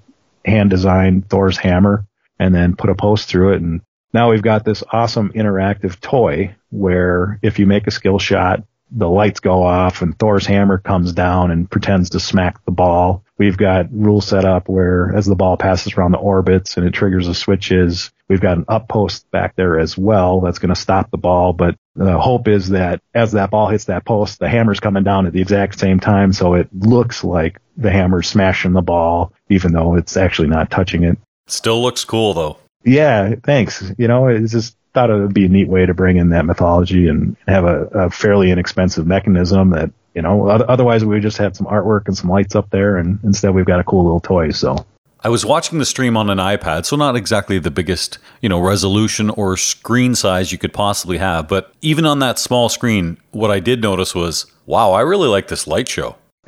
hand 0.44 0.70
designed 0.70 1.28
Thor's 1.28 1.56
hammer, 1.56 2.06
and 2.38 2.54
then 2.54 2.76
put 2.76 2.90
a 2.90 2.94
post 2.94 3.28
through 3.28 3.54
it, 3.54 3.62
and 3.62 3.80
now 4.12 4.30
we've 4.30 4.42
got 4.42 4.64
this 4.64 4.82
awesome 4.90 5.32
interactive 5.32 6.00
toy 6.00 6.54
where 6.70 7.38
if 7.42 7.58
you 7.58 7.66
make 7.66 7.86
a 7.86 7.90
skill 7.90 8.18
shot, 8.18 8.62
the 8.94 9.08
lights 9.08 9.40
go 9.40 9.62
off 9.62 10.02
and 10.02 10.18
Thor's 10.18 10.44
hammer 10.44 10.78
comes 10.78 11.12
down 11.12 11.50
and 11.50 11.70
pretends 11.70 12.10
to 12.10 12.20
smack 12.20 12.62
the 12.64 12.72
ball. 12.72 13.24
We've 13.38 13.56
got 13.56 13.86
rules 13.90 14.26
set 14.26 14.44
up 14.44 14.68
where 14.68 15.12
as 15.14 15.24
the 15.24 15.34
ball 15.34 15.56
passes 15.56 15.94
around 15.94 16.12
the 16.12 16.18
orbits 16.18 16.76
and 16.76 16.86
it 16.86 16.92
triggers 16.92 17.26
the 17.26 17.34
switches, 17.34 18.12
we've 18.28 18.40
got 18.40 18.58
an 18.58 18.66
up 18.68 18.88
post 18.88 19.30
back 19.30 19.56
there 19.56 19.78
as 19.78 19.96
well 19.96 20.40
that's 20.42 20.58
going 20.58 20.74
to 20.74 20.80
stop 20.80 21.10
the 21.10 21.16
ball. 21.16 21.54
But 21.54 21.76
the 21.96 22.18
hope 22.18 22.48
is 22.48 22.68
that 22.68 23.00
as 23.14 23.32
that 23.32 23.50
ball 23.50 23.68
hits 23.68 23.86
that 23.86 24.04
post, 24.04 24.38
the 24.38 24.48
hammer's 24.48 24.80
coming 24.80 25.04
down 25.04 25.26
at 25.26 25.32
the 25.32 25.40
exact 25.40 25.78
same 25.78 25.98
time. 25.98 26.34
So 26.34 26.54
it 26.54 26.68
looks 26.72 27.24
like 27.24 27.60
the 27.78 27.90
hammer's 27.90 28.28
smashing 28.28 28.74
the 28.74 28.82
ball, 28.82 29.32
even 29.48 29.72
though 29.72 29.96
it's 29.96 30.18
actually 30.18 30.48
not 30.48 30.70
touching 30.70 31.02
it. 31.04 31.18
Still 31.46 31.80
looks 31.80 32.04
cool 32.04 32.34
though. 32.34 32.58
Yeah, 32.84 33.34
thanks. 33.44 33.92
You 33.98 34.08
know, 34.08 34.28
it's 34.28 34.52
just 34.52 34.76
thought 34.94 35.10
it 35.10 35.14
would 35.14 35.34
be 35.34 35.46
a 35.46 35.48
neat 35.48 35.68
way 35.68 35.86
to 35.86 35.94
bring 35.94 36.16
in 36.16 36.30
that 36.30 36.44
mythology 36.44 37.08
and 37.08 37.36
have 37.48 37.64
a, 37.64 37.86
a 37.86 38.10
fairly 38.10 38.50
inexpensive 38.50 39.06
mechanism 39.06 39.70
that 39.70 39.90
you 40.14 40.22
know 40.22 40.48
otherwise 40.48 41.04
we 41.04 41.14
would 41.14 41.22
just 41.22 41.38
have 41.38 41.56
some 41.56 41.66
artwork 41.66 42.06
and 42.06 42.16
some 42.16 42.28
lights 42.28 42.54
up 42.54 42.68
there 42.70 42.98
and 42.98 43.18
instead 43.24 43.54
we've 43.54 43.64
got 43.64 43.80
a 43.80 43.84
cool 43.84 44.04
little 44.04 44.20
toy 44.20 44.50
so 44.50 44.84
I 45.24 45.28
was 45.28 45.46
watching 45.46 45.78
the 45.78 45.86
stream 45.86 46.16
on 46.16 46.30
an 46.30 46.38
iPad, 46.38 46.84
so 46.84 46.96
not 46.96 47.14
exactly 47.14 47.60
the 47.60 47.70
biggest, 47.70 48.18
you 48.40 48.48
know, 48.48 48.58
resolution 48.58 49.30
or 49.30 49.56
screen 49.56 50.16
size 50.16 50.50
you 50.50 50.58
could 50.58 50.72
possibly 50.72 51.18
have, 51.18 51.46
but 51.46 51.72
even 51.80 52.04
on 52.04 52.18
that 52.18 52.40
small 52.40 52.68
screen, 52.68 53.18
what 53.30 53.48
I 53.48 53.60
did 53.60 53.80
notice 53.80 54.16
was, 54.16 54.46
wow, 54.66 54.90
I 54.90 55.00
really 55.02 55.28
like 55.28 55.46
this 55.46 55.68
light 55.68 55.88
show. 55.88 56.16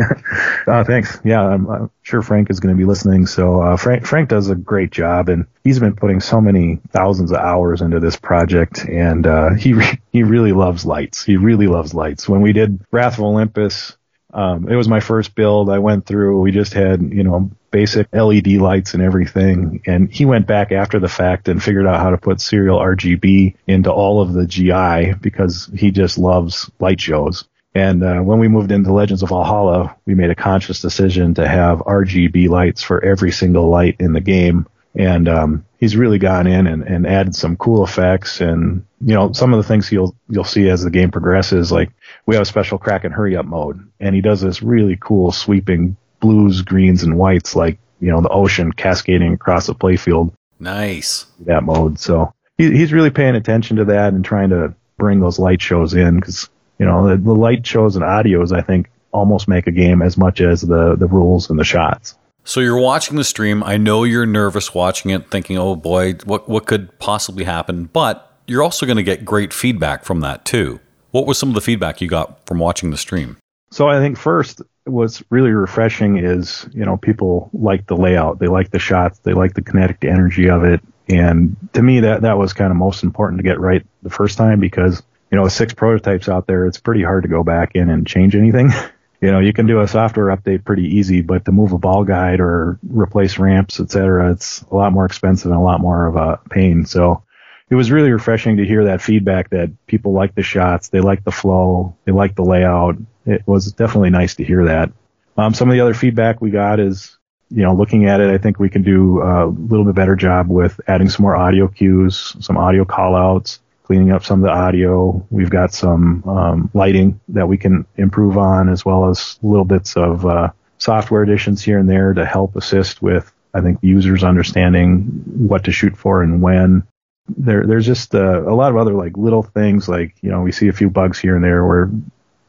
uh, 0.67 0.85
thanks. 0.85 1.21
Yeah, 1.25 1.43
I'm, 1.43 1.69
I'm, 1.69 1.91
sure 2.03 2.23
Frank 2.23 2.51
is 2.51 2.61
going 2.61 2.75
to 2.75 2.79
be 2.79 2.85
listening. 2.85 3.27
So 3.27 3.61
uh, 3.61 3.77
Frank 3.77 4.07
Frank 4.07 4.29
does 4.29 4.51
a 4.51 4.55
great 4.55 4.91
job, 4.91 5.29
and 5.29 5.47
he's 5.63 5.79
been 5.79 5.97
putting 5.97 6.21
so 6.21 6.41
many 6.41 6.81
thousands 6.91 7.33
of 7.33 7.39
hours 7.39 7.81
into 7.81 8.01
this 8.01 8.17
project, 8.17 8.85
and 8.85 9.27
uh, 9.27 9.55
he 9.55 9.75
re- 9.75 10.01
he 10.13 10.23
really 10.23 10.53
loves 10.53 10.85
lights. 10.85 11.25
He 11.25 11.37
really 11.37 11.67
loves 11.67 11.95
lights. 11.95 12.29
When 12.29 12.41
we 12.41 12.53
did 12.53 12.81
Wrath 12.91 13.19
of 13.19 13.25
Olympus, 13.25 13.97
um, 14.33 14.69
it 14.69 14.77
was 14.77 14.89
my 14.89 15.01
first 15.01 15.35
build. 15.35 15.71
I 15.71 15.79
went 15.79 16.07
through. 16.07 16.41
We 16.41 16.51
just 16.51 16.75
had 16.75 17.03
you 17.03 17.25
know 17.25 17.51
basic 17.71 18.09
LED 18.13 18.49
lights 18.49 18.95
and 18.95 19.03
everything, 19.03 19.83
and 19.87 20.13
he 20.13 20.25
went 20.25 20.47
back 20.47 20.73
after 20.73 20.99
the 20.99 21.09
fact 21.09 21.49
and 21.49 21.63
figured 21.63 21.87
out 21.87 22.01
how 22.01 22.11
to 22.11 22.19
put 22.19 22.41
serial 22.41 22.79
RGB 22.79 23.57
into 23.67 23.93
all 23.93 24.21
of 24.21 24.33
the 24.33 24.47
GI 24.47 25.15
because 25.21 25.71
he 25.75 25.91
just 25.91 26.19
loves 26.19 26.71
light 26.79 27.01
shows. 27.01 27.45
And 27.75 28.05
uh, 28.05 28.21
when 28.21 28.39
we 28.39 28.49
moved 28.49 28.71
into 28.71 28.93
Legends 28.93 29.23
of 29.23 29.31
Valhalla, 29.31 29.97
we 30.07 30.15
made 30.15 30.31
a 30.31 30.35
conscious 30.35 30.81
decision 30.81 31.35
to 31.35 31.49
have 31.49 31.81
RGB 31.81 32.49
lights 32.49 32.83
for 32.83 33.05
every 33.05 33.33
single 33.33 33.69
light 33.69 33.97
in 33.99 34.13
the 34.13 34.21
game. 34.21 34.67
And 34.95 35.29
um, 35.29 35.65
he's 35.81 35.97
really 35.97 36.21
gone 36.21 36.47
in 36.47 36.69
and, 36.69 36.85
and 36.85 37.07
added 37.07 37.35
some 37.35 37.57
cool 37.57 37.83
effects. 37.83 38.41
And 38.41 38.87
you 39.01 39.15
know, 39.15 39.33
some 39.33 39.53
of 39.53 39.59
the 39.59 39.67
things 39.67 39.91
you'll 39.91 40.15
you'll 40.29 40.45
see 40.45 40.69
as 40.69 40.85
the 40.85 40.91
game 40.91 41.11
progresses, 41.11 41.73
like 41.73 41.91
we 42.27 42.37
have 42.37 42.43
a 42.43 42.47
special 42.47 42.79
Kraken 42.79 43.11
hurry 43.11 43.37
up 43.37 43.45
mode, 43.45 43.87
and 43.99 44.15
he 44.15 44.21
does 44.21 44.41
this 44.41 44.63
really 44.63 44.97
cool 45.01 45.33
sweeping 45.33 45.97
blues, 46.21 46.63
greens, 46.63 47.03
and 47.03 47.19
whites, 47.19 47.57
like 47.57 47.79
you 48.01 48.11
know 48.11 48.21
the 48.21 48.29
ocean 48.29 48.71
cascading 48.71 49.35
across 49.35 49.67
the 49.67 49.75
playfield. 49.75 50.33
Nice 50.61 51.27
that 51.41 51.65
mode. 51.65 51.99
So 51.99 52.33
he, 52.57 52.71
he's 52.71 52.93
really 52.93 53.11
paying 53.11 53.35
attention 53.35 53.79
to 53.79 53.87
that 53.87 54.15
and 54.15 54.25
trying 54.25 54.51
to 54.51 54.75
bring 54.97 55.19
those 55.19 55.41
light 55.41 55.61
shows 55.61 55.93
in 55.93 56.21
because 56.21 56.49
you 56.85 56.91
know, 56.91 57.09
the, 57.09 57.17
the 57.17 57.35
light 57.35 57.67
shows 57.67 57.97
and 57.97 58.05
audios, 58.05 58.55
I 58.55 58.61
think, 58.61 58.91
almost 59.11 59.49
make 59.49 59.67
a 59.67 59.71
game 59.71 60.03
as 60.03 60.19
much 60.19 60.43
as 60.43 60.61
the, 60.61 60.97
the 60.97 61.07
rules 61.07 61.49
and 61.49 61.59
the 61.59 61.65
shots. 61.65 62.15
So 62.45 62.61
you're 62.61 62.79
watching 62.79 63.17
the 63.17 63.25
stream. 63.25 63.65
I 63.65 63.79
know 63.79 64.05
you're 64.05 64.27
nervous 64.27 64.75
watching 64.75 65.11
it, 65.11 65.31
thinking, 65.31 65.57
"Oh 65.57 65.77
boy, 65.77 66.17
what 66.27 66.47
what 66.47 66.67
could 66.67 66.99
possibly 66.99 67.45
happen?" 67.45 67.87
But 67.87 68.31
you're 68.47 68.63
also 68.63 68.85
going 68.85 68.99
to 68.99 69.03
get 69.03 69.25
great 69.25 69.55
feedback 69.55 70.05
from 70.05 70.21
that 70.21 70.45
too. 70.45 70.79
What 71.11 71.27
was 71.27 71.39
some 71.39 71.49
of 71.49 71.55
the 71.55 71.63
feedback 71.63 72.03
you 72.03 72.09
got 72.09 72.45
from 72.47 72.59
watching 72.59 72.91
the 72.91 72.99
stream? 72.99 73.39
So 73.71 73.89
I 73.89 73.99
think 73.99 74.19
first 74.19 74.61
what's 74.85 75.23
really 75.31 75.53
refreshing 75.53 76.19
is, 76.19 76.69
you 76.75 76.85
know, 76.85 76.99
people 76.99 77.49
like 77.55 77.87
the 77.87 77.97
layout, 77.97 78.41
they 78.41 78.49
like 78.49 78.73
the 78.73 78.79
shots, 78.79 79.21
they 79.21 79.33
like 79.33 79.55
the 79.55 79.63
kinetic 79.63 80.05
energy 80.05 80.51
of 80.51 80.65
it. 80.65 80.83
And 81.09 81.57
to 81.73 81.81
me 81.81 82.01
that 82.01 82.21
that 82.23 82.37
was 82.37 82.53
kind 82.53 82.71
of 82.71 82.77
most 82.77 83.03
important 83.03 83.39
to 83.39 83.43
get 83.43 83.59
right 83.59 83.87
the 84.03 84.11
first 84.11 84.37
time 84.37 84.61
because 84.61 85.03
you 85.35 85.41
know, 85.41 85.49
six 85.49 85.75
prototypes 85.75 86.29
out 86.29 86.47
there, 86.47 86.65
it's 86.65 86.79
pretty 86.79 87.03
hard 87.03 87.25
to 87.25 87.29
go 87.29 87.43
back 87.43 87.73
in 87.75 87.91
and 87.91 88.07
change 88.07 88.37
anything. 88.37 88.71
you 89.21 89.33
know, 89.33 89.41
you 89.41 89.53
can 89.53 89.67
do 89.67 89.81
a 89.81 89.89
software 89.89 90.27
update 90.27 90.65
pretty 90.65 90.85
easy, 90.85 91.23
but 91.23 91.45
to 91.45 91.51
move 91.51 91.73
a 91.73 91.79
ball 91.79 92.05
guide 92.05 92.39
or 92.39 92.79
replace 92.89 93.37
ramps, 93.37 93.81
et 93.81 93.91
cetera, 93.91 94.31
it's 94.31 94.63
a 94.71 94.77
lot 94.77 94.93
more 94.93 95.05
expensive 95.05 95.51
and 95.51 95.59
a 95.59 95.65
lot 95.65 95.81
more 95.81 96.07
of 96.07 96.15
a 96.15 96.39
pain. 96.51 96.87
So 96.87 97.25
it 97.69 97.75
was 97.75 97.91
really 97.91 98.13
refreshing 98.13 98.59
to 98.59 98.65
hear 98.65 98.85
that 98.85 99.03
feedback 99.03 99.51
that 99.51 99.73
people 99.89 100.13
like 100.13 100.37
the 100.37 100.45
shots, 100.45 100.91
they 100.91 101.01
like 101.01 101.25
the 101.25 101.33
flow, 101.33 101.97
they 102.05 102.13
like 102.13 102.37
the 102.37 102.45
layout. 102.45 102.95
It 103.27 103.43
was 103.45 103.73
definitely 103.73 104.11
nice 104.11 104.37
to 104.37 104.45
hear 104.45 104.67
that. 104.67 104.93
Um, 105.37 105.53
some 105.53 105.69
of 105.69 105.73
the 105.73 105.81
other 105.81 105.95
feedback 105.95 106.41
we 106.41 106.51
got 106.51 106.79
is, 106.79 107.19
you 107.51 107.65
know, 107.65 107.75
looking 107.75 108.07
at 108.07 108.21
it, 108.21 108.31
I 108.31 108.39
think 108.39 108.61
we 108.61 108.71
can 108.71 108.83
do 108.83 109.21
a 109.21 109.47
little 109.47 109.85
bit 109.85 109.97
better 109.97 110.15
job 110.15 110.49
with 110.49 110.81
adding 110.87 111.09
some 111.09 111.25
more 111.25 111.35
audio 111.35 111.67
cues, 111.67 112.37
some 112.39 112.57
audio 112.57 112.85
callouts, 112.85 113.59
cleaning 113.85 114.11
up 114.11 114.25
some 114.25 114.41
of 114.41 114.45
the 114.45 114.51
audio. 114.51 115.25
We've 115.31 115.51
got 115.51 115.73
some 115.73 116.25
um, 116.25 116.71
lighting 116.75 117.21
that 117.29 117.47
we 117.47 117.59
can 117.59 117.87
improve 117.97 118.37
on, 118.37 118.69
as 118.69 118.85
well 118.85 119.09
as 119.09 119.39
little 119.43 119.65
bits 119.65 119.97
of 119.97 120.27
uh, 120.27 120.51
software 120.79 121.23
additions 121.23 121.63
here 121.63 121.79
and 121.79 121.89
there 121.89 122.13
to 122.15 122.25
help 122.25 122.57
assist 122.57 123.03
with, 123.03 123.31
I 123.53 123.61
think, 123.61 123.79
users 123.83 124.25
understanding 124.25 125.03
what 125.27 125.65
to 125.65 125.73
shoot 125.73 125.97
for 125.97 126.23
and 126.23 126.43
when. 126.43 126.85
There, 127.29 127.67
there's 127.67 127.87
just 127.87 128.15
uh, 128.15 128.43
a 128.43 128.55
lot 128.55 128.71
of 128.71 128.77
other 128.77 128.95
like 128.95 129.17
little 129.17 129.43
things, 129.43 129.89
like 129.89 130.15
you 130.23 130.31
know, 130.31 130.43
we 130.43 130.53
see 130.53 130.69
a 130.69 130.73
few 130.73 130.91
bugs 130.91 131.19
here 131.19 131.37
and 131.37 131.45
there 131.45 131.65
where 131.65 131.91